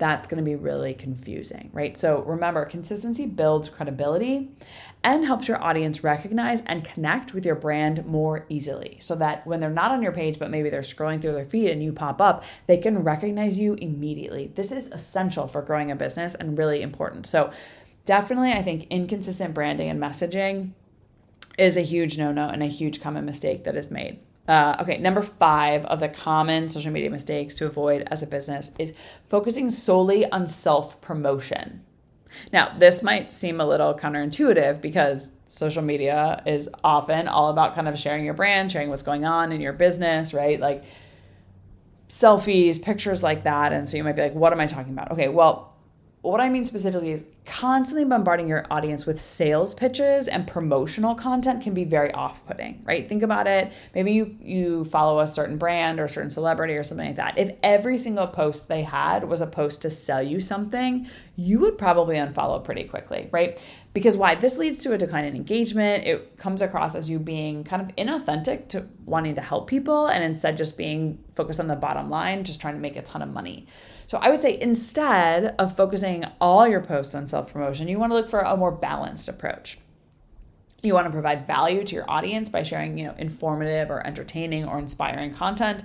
that's 0.00 0.26
going 0.26 0.42
to 0.42 0.50
be 0.50 0.56
really 0.56 0.94
confusing, 0.94 1.70
right? 1.72 1.96
So 1.96 2.22
remember, 2.22 2.64
consistency 2.64 3.26
builds 3.26 3.68
credibility 3.68 4.50
and 5.04 5.26
helps 5.26 5.46
your 5.46 5.62
audience 5.62 6.02
recognize 6.02 6.62
and 6.62 6.82
connect 6.82 7.34
with 7.34 7.44
your 7.44 7.54
brand 7.54 8.06
more 8.06 8.46
easily 8.48 8.96
so 8.98 9.14
that 9.16 9.46
when 9.46 9.60
they're 9.60 9.70
not 9.70 9.90
on 9.90 10.02
your 10.02 10.10
page, 10.10 10.38
but 10.38 10.50
maybe 10.50 10.70
they're 10.70 10.80
scrolling 10.80 11.20
through 11.20 11.34
their 11.34 11.44
feed 11.44 11.70
and 11.70 11.82
you 11.82 11.92
pop 11.92 12.20
up, 12.20 12.42
they 12.66 12.78
can 12.78 13.04
recognize 13.04 13.58
you 13.58 13.74
immediately. 13.74 14.50
This 14.54 14.72
is 14.72 14.90
essential 14.90 15.46
for 15.46 15.60
growing 15.60 15.90
a 15.90 15.96
business 15.96 16.34
and 16.34 16.58
really 16.58 16.80
important. 16.80 17.26
So, 17.26 17.52
definitely, 18.06 18.52
I 18.52 18.62
think 18.62 18.86
inconsistent 18.88 19.52
branding 19.52 19.90
and 19.90 20.00
messaging 20.00 20.70
is 21.58 21.76
a 21.76 21.82
huge 21.82 22.16
no 22.16 22.32
no 22.32 22.48
and 22.48 22.62
a 22.62 22.66
huge 22.66 23.02
common 23.02 23.26
mistake 23.26 23.64
that 23.64 23.76
is 23.76 23.90
made. 23.90 24.18
Uh, 24.48 24.76
okay, 24.80 24.98
number 24.98 25.22
five 25.22 25.84
of 25.84 26.00
the 26.00 26.08
common 26.08 26.68
social 26.68 26.90
media 26.92 27.10
mistakes 27.10 27.54
to 27.54 27.66
avoid 27.66 28.02
as 28.10 28.22
a 28.22 28.26
business 28.26 28.72
is 28.78 28.94
focusing 29.28 29.70
solely 29.70 30.28
on 30.30 30.48
self 30.48 31.00
promotion. 31.00 31.84
Now, 32.52 32.76
this 32.78 33.02
might 33.02 33.32
seem 33.32 33.60
a 33.60 33.66
little 33.66 33.94
counterintuitive 33.94 34.80
because 34.80 35.32
social 35.46 35.82
media 35.82 36.42
is 36.46 36.68
often 36.82 37.28
all 37.28 37.50
about 37.50 37.74
kind 37.74 37.88
of 37.88 37.98
sharing 37.98 38.24
your 38.24 38.34
brand, 38.34 38.70
sharing 38.70 38.88
what's 38.88 39.02
going 39.02 39.24
on 39.24 39.52
in 39.52 39.60
your 39.60 39.72
business, 39.72 40.32
right? 40.32 40.58
Like 40.58 40.84
selfies, 42.08 42.80
pictures 42.80 43.22
like 43.22 43.44
that. 43.44 43.72
And 43.72 43.88
so 43.88 43.96
you 43.96 44.04
might 44.04 44.16
be 44.16 44.22
like, 44.22 44.34
what 44.34 44.52
am 44.52 44.60
I 44.60 44.66
talking 44.66 44.92
about? 44.92 45.12
Okay, 45.12 45.28
well, 45.28 45.74
what 46.22 46.40
I 46.40 46.48
mean 46.48 46.64
specifically 46.64 47.12
is 47.12 47.24
constantly 47.50 48.04
bombarding 48.04 48.46
your 48.46 48.64
audience 48.70 49.06
with 49.06 49.20
sales 49.20 49.74
pitches 49.74 50.28
and 50.28 50.46
promotional 50.46 51.16
content 51.16 51.60
can 51.64 51.74
be 51.74 51.82
very 51.82 52.12
off-putting, 52.12 52.80
right? 52.84 53.08
Think 53.08 53.24
about 53.24 53.48
it. 53.48 53.72
Maybe 53.92 54.12
you 54.12 54.36
you 54.40 54.84
follow 54.84 55.18
a 55.18 55.26
certain 55.26 55.58
brand 55.58 55.98
or 55.98 56.04
a 56.04 56.08
certain 56.08 56.30
celebrity 56.30 56.74
or 56.74 56.84
something 56.84 57.08
like 57.08 57.16
that. 57.16 57.36
If 57.36 57.58
every 57.64 57.98
single 57.98 58.28
post 58.28 58.68
they 58.68 58.84
had 58.84 59.24
was 59.24 59.40
a 59.40 59.48
post 59.48 59.82
to 59.82 59.90
sell 59.90 60.22
you 60.22 60.38
something, 60.40 61.08
you 61.34 61.58
would 61.58 61.76
probably 61.76 62.16
unfollow 62.16 62.62
pretty 62.62 62.84
quickly, 62.84 63.28
right? 63.32 63.60
Because 63.92 64.16
why? 64.16 64.36
This 64.36 64.56
leads 64.56 64.78
to 64.84 64.92
a 64.92 64.98
decline 64.98 65.24
in 65.24 65.34
engagement. 65.34 66.04
It 66.04 66.38
comes 66.38 66.62
across 66.62 66.94
as 66.94 67.10
you 67.10 67.18
being 67.18 67.64
kind 67.64 67.82
of 67.82 67.88
inauthentic 67.96 68.68
to 68.68 68.86
wanting 69.06 69.34
to 69.34 69.40
help 69.40 69.66
people 69.66 70.06
and 70.06 70.22
instead 70.22 70.56
just 70.56 70.78
being 70.78 71.18
focused 71.34 71.58
on 71.58 71.66
the 71.66 71.74
bottom 71.74 72.10
line, 72.10 72.44
just 72.44 72.60
trying 72.60 72.74
to 72.74 72.80
make 72.80 72.94
a 72.94 73.02
ton 73.02 73.22
of 73.22 73.28
money. 73.32 73.66
So 74.06 74.18
I 74.18 74.30
would 74.30 74.42
say 74.42 74.58
instead 74.60 75.54
of 75.56 75.76
focusing 75.76 76.24
all 76.40 76.66
your 76.66 76.80
posts 76.80 77.14
on 77.14 77.28
self 77.40 77.52
promotion, 77.52 77.88
you 77.88 77.98
want 77.98 78.10
to 78.10 78.14
look 78.14 78.28
for 78.28 78.40
a 78.40 78.56
more 78.56 78.70
balanced 78.70 79.28
approach. 79.28 79.78
You 80.82 80.94
want 80.94 81.06
to 81.06 81.10
provide 81.10 81.46
value 81.46 81.84
to 81.84 81.94
your 81.94 82.10
audience 82.10 82.48
by 82.48 82.62
sharing, 82.62 82.98
you 82.98 83.04
know, 83.04 83.14
informative 83.18 83.90
or 83.90 84.06
entertaining 84.06 84.66
or 84.66 84.78
inspiring 84.78 85.34
content. 85.34 85.82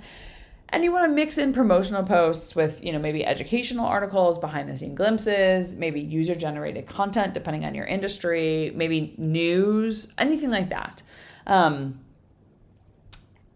And 0.70 0.82
you 0.82 0.92
want 0.92 1.08
to 1.08 1.14
mix 1.14 1.38
in 1.38 1.52
promotional 1.52 2.02
posts 2.02 2.56
with, 2.56 2.82
you 2.82 2.92
know, 2.92 2.98
maybe 2.98 3.24
educational 3.24 3.86
articles, 3.86 4.38
behind 4.38 4.68
the 4.68 4.76
scene 4.76 4.94
glimpses, 4.94 5.74
maybe 5.74 6.00
user 6.00 6.34
generated 6.34 6.86
content, 6.86 7.34
depending 7.34 7.64
on 7.64 7.74
your 7.74 7.86
industry, 7.86 8.72
maybe 8.74 9.14
news, 9.16 10.08
anything 10.18 10.50
like 10.50 10.70
that. 10.70 11.02
Um, 11.46 12.00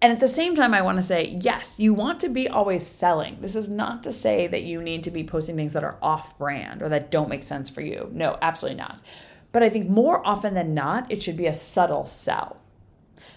and 0.02 0.12
at 0.12 0.20
the 0.20 0.28
same 0.28 0.54
time, 0.54 0.72
I 0.72 0.80
want 0.80 0.96
to 0.96 1.02
say, 1.02 1.36
yes, 1.40 1.78
you 1.78 1.92
want 1.92 2.20
to 2.20 2.30
be 2.30 2.48
always 2.48 2.86
selling. 2.86 3.36
This 3.40 3.54
is 3.54 3.68
not 3.68 4.02
to 4.04 4.12
say 4.12 4.46
that 4.46 4.62
you 4.62 4.80
need 4.80 5.02
to 5.02 5.10
be 5.10 5.24
posting 5.24 5.56
things 5.56 5.74
that 5.74 5.84
are 5.84 5.98
off 6.00 6.38
brand 6.38 6.82
or 6.82 6.88
that 6.88 7.10
don't 7.10 7.28
make 7.28 7.42
sense 7.42 7.68
for 7.68 7.82
you. 7.82 8.08
No, 8.12 8.38
absolutely 8.40 8.78
not. 8.78 9.02
But 9.52 9.62
I 9.62 9.68
think 9.68 9.90
more 9.90 10.26
often 10.26 10.54
than 10.54 10.72
not, 10.72 11.10
it 11.12 11.22
should 11.22 11.36
be 11.36 11.46
a 11.46 11.52
subtle 11.52 12.06
sell. 12.06 12.56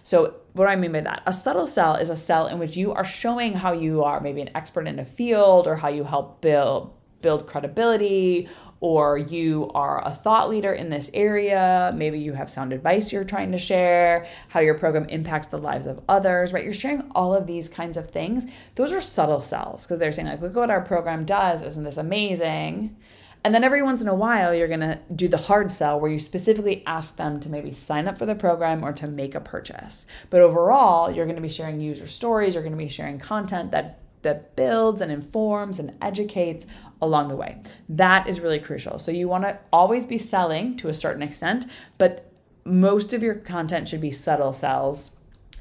So, 0.03 0.36
what 0.53 0.65
do 0.65 0.72
I 0.72 0.75
mean 0.75 0.91
by 0.91 1.01
that? 1.01 1.24
A 1.25 1.34
subtle 1.34 1.67
sell 1.67 1.96
is 1.96 2.10
a 2.10 2.15
sell 2.15 2.48
in 2.48 2.60
which 2.60 2.77
you 2.77 2.93
are 2.93 3.05
showing 3.05 3.53
how 3.55 3.74
you 3.74 4.03
are 4.03 4.22
maybe 4.22 4.41
an 4.41 4.50
expert 4.55 4.88
in 4.88 5.00
a 5.00 5.05
field 5.05 5.67
or 5.67 5.77
how 5.77 5.89
you 5.89 6.03
help 6.03 6.41
build 6.41 6.93
build 7.22 7.48
credibility 7.48 8.50
or 8.83 9.17
you 9.17 9.71
are 9.73 10.05
a 10.05 10.11
thought 10.11 10.49
leader 10.49 10.73
in 10.73 10.89
this 10.89 11.09
area. 11.13 11.93
Maybe 11.95 12.19
you 12.19 12.33
have 12.33 12.49
sound 12.49 12.73
advice 12.73 13.13
you're 13.13 13.23
trying 13.23 13.53
to 13.53 13.57
share, 13.57 14.27
how 14.49 14.59
your 14.59 14.77
program 14.77 15.05
impacts 15.05 15.47
the 15.47 15.57
lives 15.57 15.87
of 15.87 16.01
others, 16.09 16.51
right? 16.51 16.65
You're 16.65 16.73
sharing 16.73 17.09
all 17.15 17.33
of 17.33 17.47
these 17.47 17.69
kinds 17.69 17.95
of 17.95 18.11
things. 18.11 18.45
Those 18.75 18.91
are 18.91 18.99
subtle 18.99 19.39
sells 19.39 19.85
because 19.85 19.99
they're 19.99 20.11
saying, 20.11 20.27
like, 20.27 20.41
look 20.41 20.57
what 20.57 20.69
our 20.69 20.81
program 20.81 21.23
does. 21.23 21.61
Isn't 21.61 21.85
this 21.85 21.95
amazing? 21.95 22.97
And 23.45 23.55
then 23.55 23.63
every 23.63 23.81
once 23.81 24.01
in 24.01 24.09
a 24.09 24.15
while, 24.15 24.53
you're 24.53 24.67
going 24.67 24.81
to 24.81 24.99
do 25.15 25.29
the 25.29 25.37
hard 25.37 25.71
sell 25.71 25.97
where 25.97 26.11
you 26.11 26.19
specifically 26.19 26.83
ask 26.85 27.15
them 27.15 27.39
to 27.39 27.49
maybe 27.49 27.71
sign 27.71 28.09
up 28.09 28.17
for 28.17 28.25
the 28.25 28.35
program 28.35 28.83
or 28.83 28.91
to 28.91 29.07
make 29.07 29.33
a 29.33 29.39
purchase. 29.39 30.05
But 30.29 30.41
overall, 30.41 31.09
you're 31.09 31.25
going 31.25 31.37
to 31.37 31.41
be 31.41 31.47
sharing 31.47 31.79
user 31.79 32.07
stories, 32.07 32.53
you're 32.53 32.63
going 32.63 32.77
to 32.77 32.83
be 32.83 32.89
sharing 32.89 33.17
content 33.17 33.71
that 33.71 33.99
that 34.23 34.55
builds 34.55 35.01
and 35.01 35.11
informs 35.11 35.79
and 35.79 35.95
educates 36.01 36.65
along 37.01 37.27
the 37.27 37.35
way. 37.35 37.61
That 37.87 38.27
is 38.27 38.39
really 38.39 38.59
crucial. 38.59 38.99
So 38.99 39.11
you 39.11 39.27
want 39.27 39.43
to 39.43 39.59
always 39.71 40.05
be 40.05 40.17
selling 40.17 40.75
to 40.77 40.89
a 40.89 40.93
certain 40.93 41.21
extent, 41.21 41.65
but 41.97 42.31
most 42.65 43.13
of 43.13 43.21
your 43.21 43.35
content 43.35 43.87
should 43.87 44.01
be 44.01 44.11
subtle 44.11 44.53
sells 44.53 45.11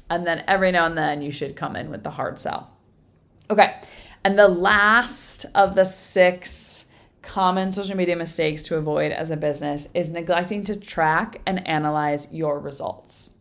And 0.09 0.27
then 0.27 0.43
every 0.47 0.71
now 0.71 0.85
and 0.85 0.97
then 0.97 1.21
you 1.21 1.31
should 1.31 1.55
come 1.55 1.75
in 1.75 1.89
with 1.89 2.03
the 2.03 2.11
hard 2.11 2.37
sell. 2.37 2.71
Okay. 3.49 3.81
And 4.23 4.37
the 4.37 4.47
last 4.47 5.45
of 5.55 5.75
the 5.75 5.83
six 5.83 6.87
common 7.21 7.71
social 7.71 7.95
media 7.95 8.15
mistakes 8.15 8.61
to 8.63 8.77
avoid 8.77 9.11
as 9.11 9.31
a 9.31 9.37
business 9.37 9.89
is 9.93 10.09
neglecting 10.09 10.63
to 10.65 10.75
track 10.75 11.41
and 11.45 11.65
analyze 11.67 12.33
your 12.33 12.59
results. 12.59 13.31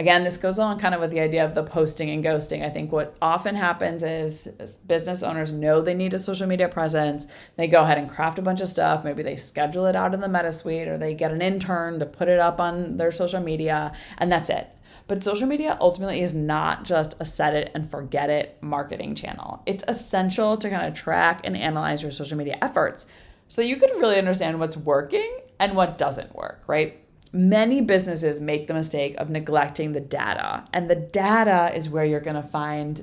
Again, 0.00 0.22
this 0.22 0.36
goes 0.36 0.58
along 0.58 0.78
kind 0.78 0.94
of 0.94 1.00
with 1.00 1.10
the 1.10 1.18
idea 1.18 1.44
of 1.44 1.56
the 1.56 1.64
posting 1.64 2.08
and 2.08 2.22
ghosting. 2.22 2.64
I 2.64 2.68
think 2.68 2.92
what 2.92 3.16
often 3.20 3.56
happens 3.56 4.04
is 4.04 4.46
business 4.86 5.24
owners 5.24 5.50
know 5.50 5.80
they 5.80 5.92
need 5.92 6.14
a 6.14 6.20
social 6.20 6.46
media 6.46 6.68
presence. 6.68 7.26
They 7.56 7.66
go 7.66 7.82
ahead 7.82 7.98
and 7.98 8.08
craft 8.08 8.38
a 8.38 8.42
bunch 8.42 8.60
of 8.60 8.68
stuff. 8.68 9.02
Maybe 9.02 9.24
they 9.24 9.34
schedule 9.34 9.86
it 9.86 9.96
out 9.96 10.14
in 10.14 10.20
the 10.20 10.28
Meta 10.28 10.52
Suite 10.52 10.86
or 10.86 10.98
they 10.98 11.14
get 11.14 11.32
an 11.32 11.42
intern 11.42 11.98
to 11.98 12.06
put 12.06 12.28
it 12.28 12.38
up 12.38 12.60
on 12.60 12.96
their 12.96 13.10
social 13.10 13.40
media, 13.40 13.92
and 14.18 14.30
that's 14.30 14.50
it. 14.50 14.68
But 15.08 15.24
social 15.24 15.48
media 15.48 15.76
ultimately 15.80 16.20
is 16.20 16.32
not 16.32 16.84
just 16.84 17.16
a 17.18 17.24
set 17.24 17.54
it 17.54 17.72
and 17.74 17.90
forget 17.90 18.30
it 18.30 18.56
marketing 18.60 19.16
channel. 19.16 19.62
It's 19.66 19.82
essential 19.88 20.56
to 20.58 20.70
kind 20.70 20.86
of 20.86 20.94
track 20.94 21.40
and 21.42 21.56
analyze 21.56 22.02
your 22.02 22.12
social 22.12 22.38
media 22.38 22.56
efforts 22.62 23.06
so 23.48 23.62
you 23.62 23.78
can 23.78 23.98
really 23.98 24.18
understand 24.18 24.60
what's 24.60 24.76
working 24.76 25.40
and 25.58 25.74
what 25.74 25.98
doesn't 25.98 26.36
work, 26.36 26.62
right? 26.68 27.02
Many 27.32 27.80
businesses 27.80 28.40
make 28.40 28.66
the 28.66 28.74
mistake 28.74 29.14
of 29.18 29.30
neglecting 29.30 29.92
the 29.92 30.00
data, 30.00 30.64
and 30.72 30.88
the 30.88 30.96
data 30.96 31.70
is 31.74 31.88
where 31.88 32.04
you're 32.04 32.20
going 32.20 32.36
to 32.36 32.42
find 32.42 33.02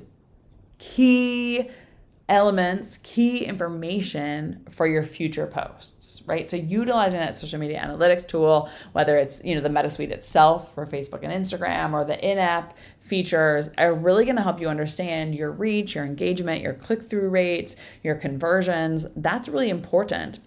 key 0.78 1.70
elements, 2.28 2.98
key 3.04 3.44
information 3.44 4.66
for 4.68 4.86
your 4.86 5.04
future 5.04 5.46
posts, 5.46 6.22
right? 6.26 6.50
So 6.50 6.56
utilizing 6.56 7.20
that 7.20 7.36
social 7.36 7.60
media 7.60 7.80
analytics 7.80 8.26
tool, 8.26 8.68
whether 8.92 9.16
it's, 9.16 9.40
you 9.44 9.54
know, 9.54 9.60
the 9.60 9.68
Meta 9.68 9.88
Suite 9.88 10.10
itself 10.10 10.74
for 10.74 10.86
Facebook 10.86 11.22
and 11.22 11.32
Instagram 11.32 11.92
or 11.92 12.04
the 12.04 12.18
in-app 12.18 12.76
features 13.00 13.70
are 13.78 13.94
really 13.94 14.24
going 14.24 14.34
to 14.34 14.42
help 14.42 14.60
you 14.60 14.68
understand 14.68 15.36
your 15.36 15.52
reach, 15.52 15.94
your 15.94 16.04
engagement, 16.04 16.62
your 16.62 16.74
click-through 16.74 17.28
rates, 17.28 17.76
your 18.02 18.16
conversions. 18.16 19.06
That's 19.14 19.48
really 19.48 19.70
important. 19.70 20.40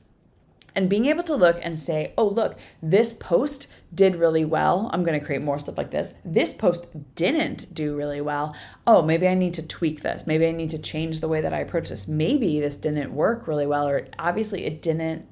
And 0.76 0.90
being 0.90 1.06
able 1.06 1.24
to 1.24 1.36
look 1.36 1.60
and 1.62 1.80
say, 1.80 2.14
oh, 2.18 2.28
look, 2.28 2.58
this 2.82 3.14
post 3.14 3.68
did 3.94 4.16
really 4.16 4.46
well. 4.46 4.90
I'm 4.94 5.04
going 5.04 5.20
to 5.20 5.26
create 5.26 5.42
more 5.42 5.60
stuff 5.60 5.78
like 5.78 5.92
this. 5.92 6.14
This 6.24 6.54
post 6.54 6.88
didn't 7.16 7.74
do 7.74 7.96
really 7.96 8.22
well. 8.22 8.56
Oh, 8.86 9.02
maybe 9.02 9.28
I 9.28 9.34
need 9.34 9.54
to 9.56 9.68
tweak 9.68 10.02
this. 10.02 10.28
Maybe 10.28 10.48
I 10.48 10.52
need 10.52 10.70
to 10.72 10.80
change 10.80 11.20
the 11.20 11.28
way 11.28 11.42
that 11.42 11.54
I 11.54 11.60
approach 11.60 11.90
this. 11.90 12.08
Maybe 12.08 12.60
this 12.60 12.78
didn't 12.78 13.14
work 13.14 13.48
really 13.48 13.66
well, 13.66 13.88
or 13.88 14.08
obviously 14.18 14.66
it 14.66 14.82
didn't 14.82 15.26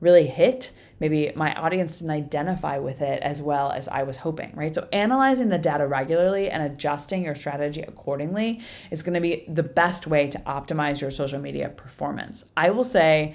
really 0.00 0.26
hit. 0.26 0.72
Maybe 0.98 1.32
my 1.34 1.54
audience 1.54 1.98
didn't 1.98 2.12
identify 2.12 2.78
with 2.78 3.00
it 3.00 3.22
as 3.22 3.40
well 3.40 3.70
as 3.72 3.88
I 3.88 4.02
was 4.02 4.18
hoping, 4.18 4.52
right? 4.54 4.74
So, 4.74 4.86
analyzing 4.92 5.48
the 5.48 5.58
data 5.58 5.86
regularly 5.86 6.50
and 6.50 6.62
adjusting 6.62 7.24
your 7.24 7.34
strategy 7.34 7.82
accordingly 7.82 8.60
is 8.90 9.02
going 9.02 9.14
to 9.14 9.20
be 9.20 9.44
the 9.48 9.62
best 9.62 10.06
way 10.06 10.28
to 10.28 10.38
optimize 10.40 11.00
your 11.00 11.10
social 11.10 11.40
media 11.40 11.70
performance. 11.70 12.44
I 12.56 12.70
will 12.70 12.84
say, 12.84 13.34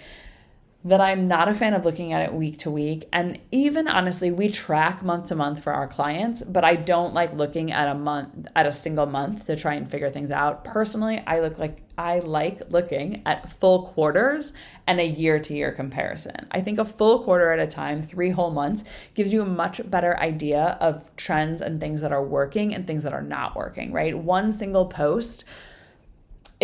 that 0.86 1.02
I'm 1.02 1.28
not 1.28 1.50
a 1.50 1.54
fan 1.56 1.74
of 1.74 1.84
looking 1.84 2.14
at 2.14 2.22
it 2.22 2.32
week 2.32 2.58
to 2.60 2.70
week. 2.70 3.10
And 3.12 3.40
even 3.52 3.88
honestly, 3.88 4.30
we 4.30 4.50
track 4.50 5.02
month 5.02 5.30
to 5.30 5.36
month 5.36 5.64
for 5.64 5.74
our 5.74 5.88
clients, 5.88 6.44
but 6.44 6.64
I 6.64 6.76
don't 6.76 7.12
like 7.12 7.34
looking 7.34 7.72
at 7.72 7.88
a 7.88 7.96
month 7.96 8.48
at 8.56 8.68
a 8.68 8.72
single 8.72 9.08
month 9.08 9.48
to 9.48 9.56
try 9.56 9.74
and 9.74 9.90
figure 9.90 10.12
things 10.12 10.30
out. 10.30 10.64
Personally, 10.64 11.24
I 11.26 11.40
look 11.40 11.58
like 11.58 11.82
I 11.98 12.20
like 12.20 12.70
looking 12.70 13.24
at 13.26 13.52
full 13.52 13.88
quarters 13.88 14.54
and 14.86 15.00
a 15.00 15.08
year 15.08 15.40
to 15.40 15.56
year 15.56 15.72
comparison. 15.72 16.46
I 16.52 16.62
think 16.62 16.78
a 16.78 16.86
full 16.86 17.24
quarter 17.24 17.52
at 17.52 17.60
a 17.60 17.68
time, 17.68 18.04
three 18.04 18.30
whole 18.30 18.52
months, 18.52 18.84
gives 19.16 19.34
you 19.34 19.42
a 19.42 19.46
much 19.46 19.90
better 19.90 20.20
idea 20.20 20.78
of 20.80 21.16
trends 21.16 21.62
and 21.62 21.80
things 21.80 22.02
that 22.02 22.12
are 22.12 22.24
working 22.24 22.76
and 22.76 22.86
things 22.86 23.02
that 23.04 23.14
are 23.14 23.24
not 23.24 23.56
working, 23.56 23.92
right? 23.92 24.16
One 24.16 24.54
single 24.54 24.86
post 24.86 25.46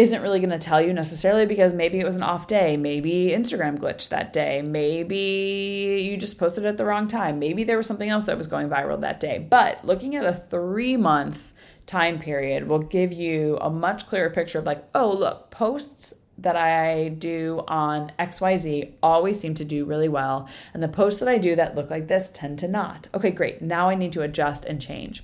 isn't 0.02 0.24
really 0.24 0.40
going 0.40 0.50
to 0.50 0.58
tell 0.58 0.82
you 0.82 0.94
necessarily 0.94 1.46
because 1.46 1.76
maybe 1.76 2.00
it 2.00 2.06
was 2.06 2.16
an 2.16 2.24
off 2.24 2.48
day. 2.48 2.76
Maybe 2.76 3.30
Instagram 3.30 3.78
glitched 3.78 4.10
that 4.10 4.34
day. 4.34 4.64
Maybe 4.64 6.04
you 6.10 6.18
just 6.18 6.40
posted 6.40 6.66
at 6.66 6.78
the 6.78 6.86
wrong 6.86 7.08
time. 7.08 7.38
Maybe 7.38 7.64
there 7.64 7.78
was 7.78 7.86
something 7.86 8.10
else 8.10 8.26
that 8.26 8.38
was 8.38 8.48
going 8.48 8.68
viral 8.68 9.00
that 9.02 9.20
day. 9.20 9.38
But 9.38 9.86
looking 9.86 10.16
at 10.16 10.26
a 10.26 10.34
three 10.34 10.98
month 10.98 11.54
time 11.86 12.18
period 12.18 12.68
will 12.68 12.80
give 12.80 13.14
you 13.14 13.58
a 13.62 13.70
much 13.70 14.08
clearer 14.08 14.32
picture 14.32 14.58
of 14.58 14.66
like, 14.66 14.84
oh, 14.96 15.14
look, 15.14 15.52
posts 15.52 16.16
that 16.40 16.56
I 16.56 17.10
do 17.10 17.64
on 17.68 18.12
XYZ 18.18 18.94
always 19.04 19.40
seem 19.40 19.54
to 19.54 19.66
do 19.66 19.86
really 19.86 20.10
well. 20.10 20.50
And 20.74 20.82
the 20.82 20.88
posts 20.88 21.20
that 21.20 21.30
I 21.30 21.38
do 21.38 21.56
that 21.56 21.76
look 21.76 21.92
like 21.92 22.08
this 22.08 22.32
tend 22.34 22.58
to 22.60 22.68
not. 22.68 23.08
Okay, 23.14 23.30
great. 23.30 23.62
Now 23.62 23.90
I 23.90 23.94
need 23.94 24.14
to 24.14 24.24
adjust 24.24 24.66
and 24.66 24.82
change. 24.82 25.24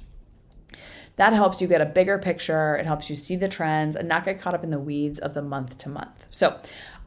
That 1.18 1.34
helps 1.34 1.62
you 1.62 1.68
get 1.68 1.82
a 1.82 1.86
bigger 1.86 2.18
picture. 2.18 2.76
It 2.76 2.86
helps 2.86 3.10
you 3.10 3.16
see 3.16 3.36
the 3.36 3.48
trends 3.48 3.96
and 3.96 4.08
not 4.08 4.24
get 4.24 4.40
caught 4.40 4.54
up 4.54 4.64
in 4.64 4.70
the 4.70 4.80
weeds 4.80 5.20
of 5.20 5.34
the 5.34 5.42
month 5.42 5.78
to 5.80 5.90
month. 5.90 6.28
So, 6.32 6.60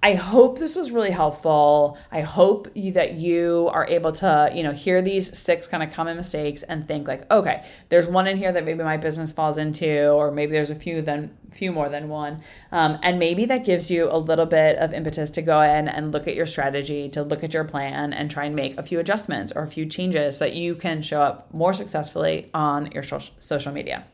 I 0.02 0.14
hope 0.14 0.58
this 0.58 0.76
was 0.76 0.90
really 0.90 1.10
helpful. 1.10 1.98
I 2.10 2.22
hope 2.22 2.68
you, 2.74 2.92
that 2.92 3.14
you 3.14 3.68
are 3.72 3.86
able 3.86 4.12
to, 4.12 4.50
you 4.54 4.62
know, 4.62 4.72
hear 4.72 5.02
these 5.02 5.36
six 5.38 5.66
kind 5.66 5.82
of 5.82 5.92
common 5.92 6.16
mistakes 6.16 6.62
and 6.62 6.88
think 6.88 7.06
like, 7.06 7.30
okay, 7.30 7.64
there's 7.90 8.06
one 8.06 8.26
in 8.26 8.38
here 8.38 8.50
that 8.50 8.64
maybe 8.64 8.82
my 8.82 8.96
business 8.96 9.30
falls 9.30 9.58
into, 9.58 10.08
or 10.08 10.30
maybe 10.30 10.52
there's 10.52 10.70
a 10.70 10.74
few 10.74 11.02
then 11.02 11.36
few 11.52 11.72
more 11.72 11.88
than 11.88 12.08
one, 12.08 12.40
um, 12.70 12.96
and 13.02 13.18
maybe 13.18 13.44
that 13.44 13.64
gives 13.64 13.90
you 13.90 14.08
a 14.10 14.16
little 14.16 14.46
bit 14.46 14.78
of 14.78 14.94
impetus 14.94 15.30
to 15.32 15.42
go 15.42 15.60
in 15.60 15.88
and 15.88 16.12
look 16.12 16.28
at 16.28 16.36
your 16.36 16.46
strategy, 16.46 17.08
to 17.08 17.24
look 17.24 17.42
at 17.42 17.52
your 17.52 17.64
plan, 17.64 18.12
and 18.12 18.30
try 18.30 18.44
and 18.44 18.54
make 18.54 18.78
a 18.78 18.84
few 18.84 19.00
adjustments 19.00 19.52
or 19.54 19.64
a 19.64 19.66
few 19.66 19.84
changes 19.84 20.38
so 20.38 20.44
that 20.44 20.54
you 20.54 20.76
can 20.76 21.02
show 21.02 21.20
up 21.20 21.52
more 21.52 21.72
successfully 21.72 22.48
on 22.54 22.90
your 22.92 23.02
social 23.02 23.72
media. 23.72 24.04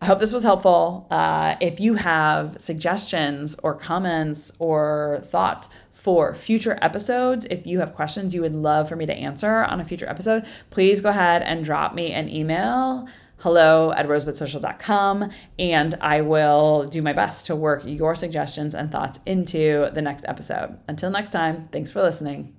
I 0.00 0.06
hope 0.06 0.18
this 0.18 0.32
was 0.32 0.42
helpful. 0.42 1.06
Uh, 1.10 1.56
if 1.60 1.80
you 1.80 1.94
have 1.94 2.56
suggestions 2.60 3.56
or 3.62 3.74
comments 3.74 4.52
or 4.58 5.20
thoughts 5.24 5.68
for 5.92 6.34
future 6.34 6.78
episodes, 6.82 7.46
if 7.46 7.66
you 7.66 7.80
have 7.80 7.94
questions 7.94 8.34
you 8.34 8.42
would 8.42 8.54
love 8.54 8.88
for 8.88 8.96
me 8.96 9.06
to 9.06 9.14
answer 9.14 9.64
on 9.64 9.80
a 9.80 9.84
future 9.84 10.08
episode, 10.08 10.44
please 10.70 11.00
go 11.00 11.08
ahead 11.08 11.42
and 11.42 11.64
drop 11.64 11.94
me 11.94 12.12
an 12.12 12.28
email 12.28 13.08
hello 13.40 13.92
at 13.92 14.06
rosebudsocial.com 14.06 15.30
and 15.58 15.94
I 16.00 16.20
will 16.22 16.84
do 16.84 17.02
my 17.02 17.12
best 17.12 17.46
to 17.46 17.56
work 17.56 17.82
your 17.84 18.14
suggestions 18.14 18.74
and 18.74 18.90
thoughts 18.90 19.20
into 19.26 19.90
the 19.92 20.02
next 20.02 20.24
episode. 20.26 20.78
Until 20.88 21.10
next 21.10 21.30
time, 21.30 21.68
thanks 21.72 21.90
for 21.90 22.02
listening. 22.02 22.56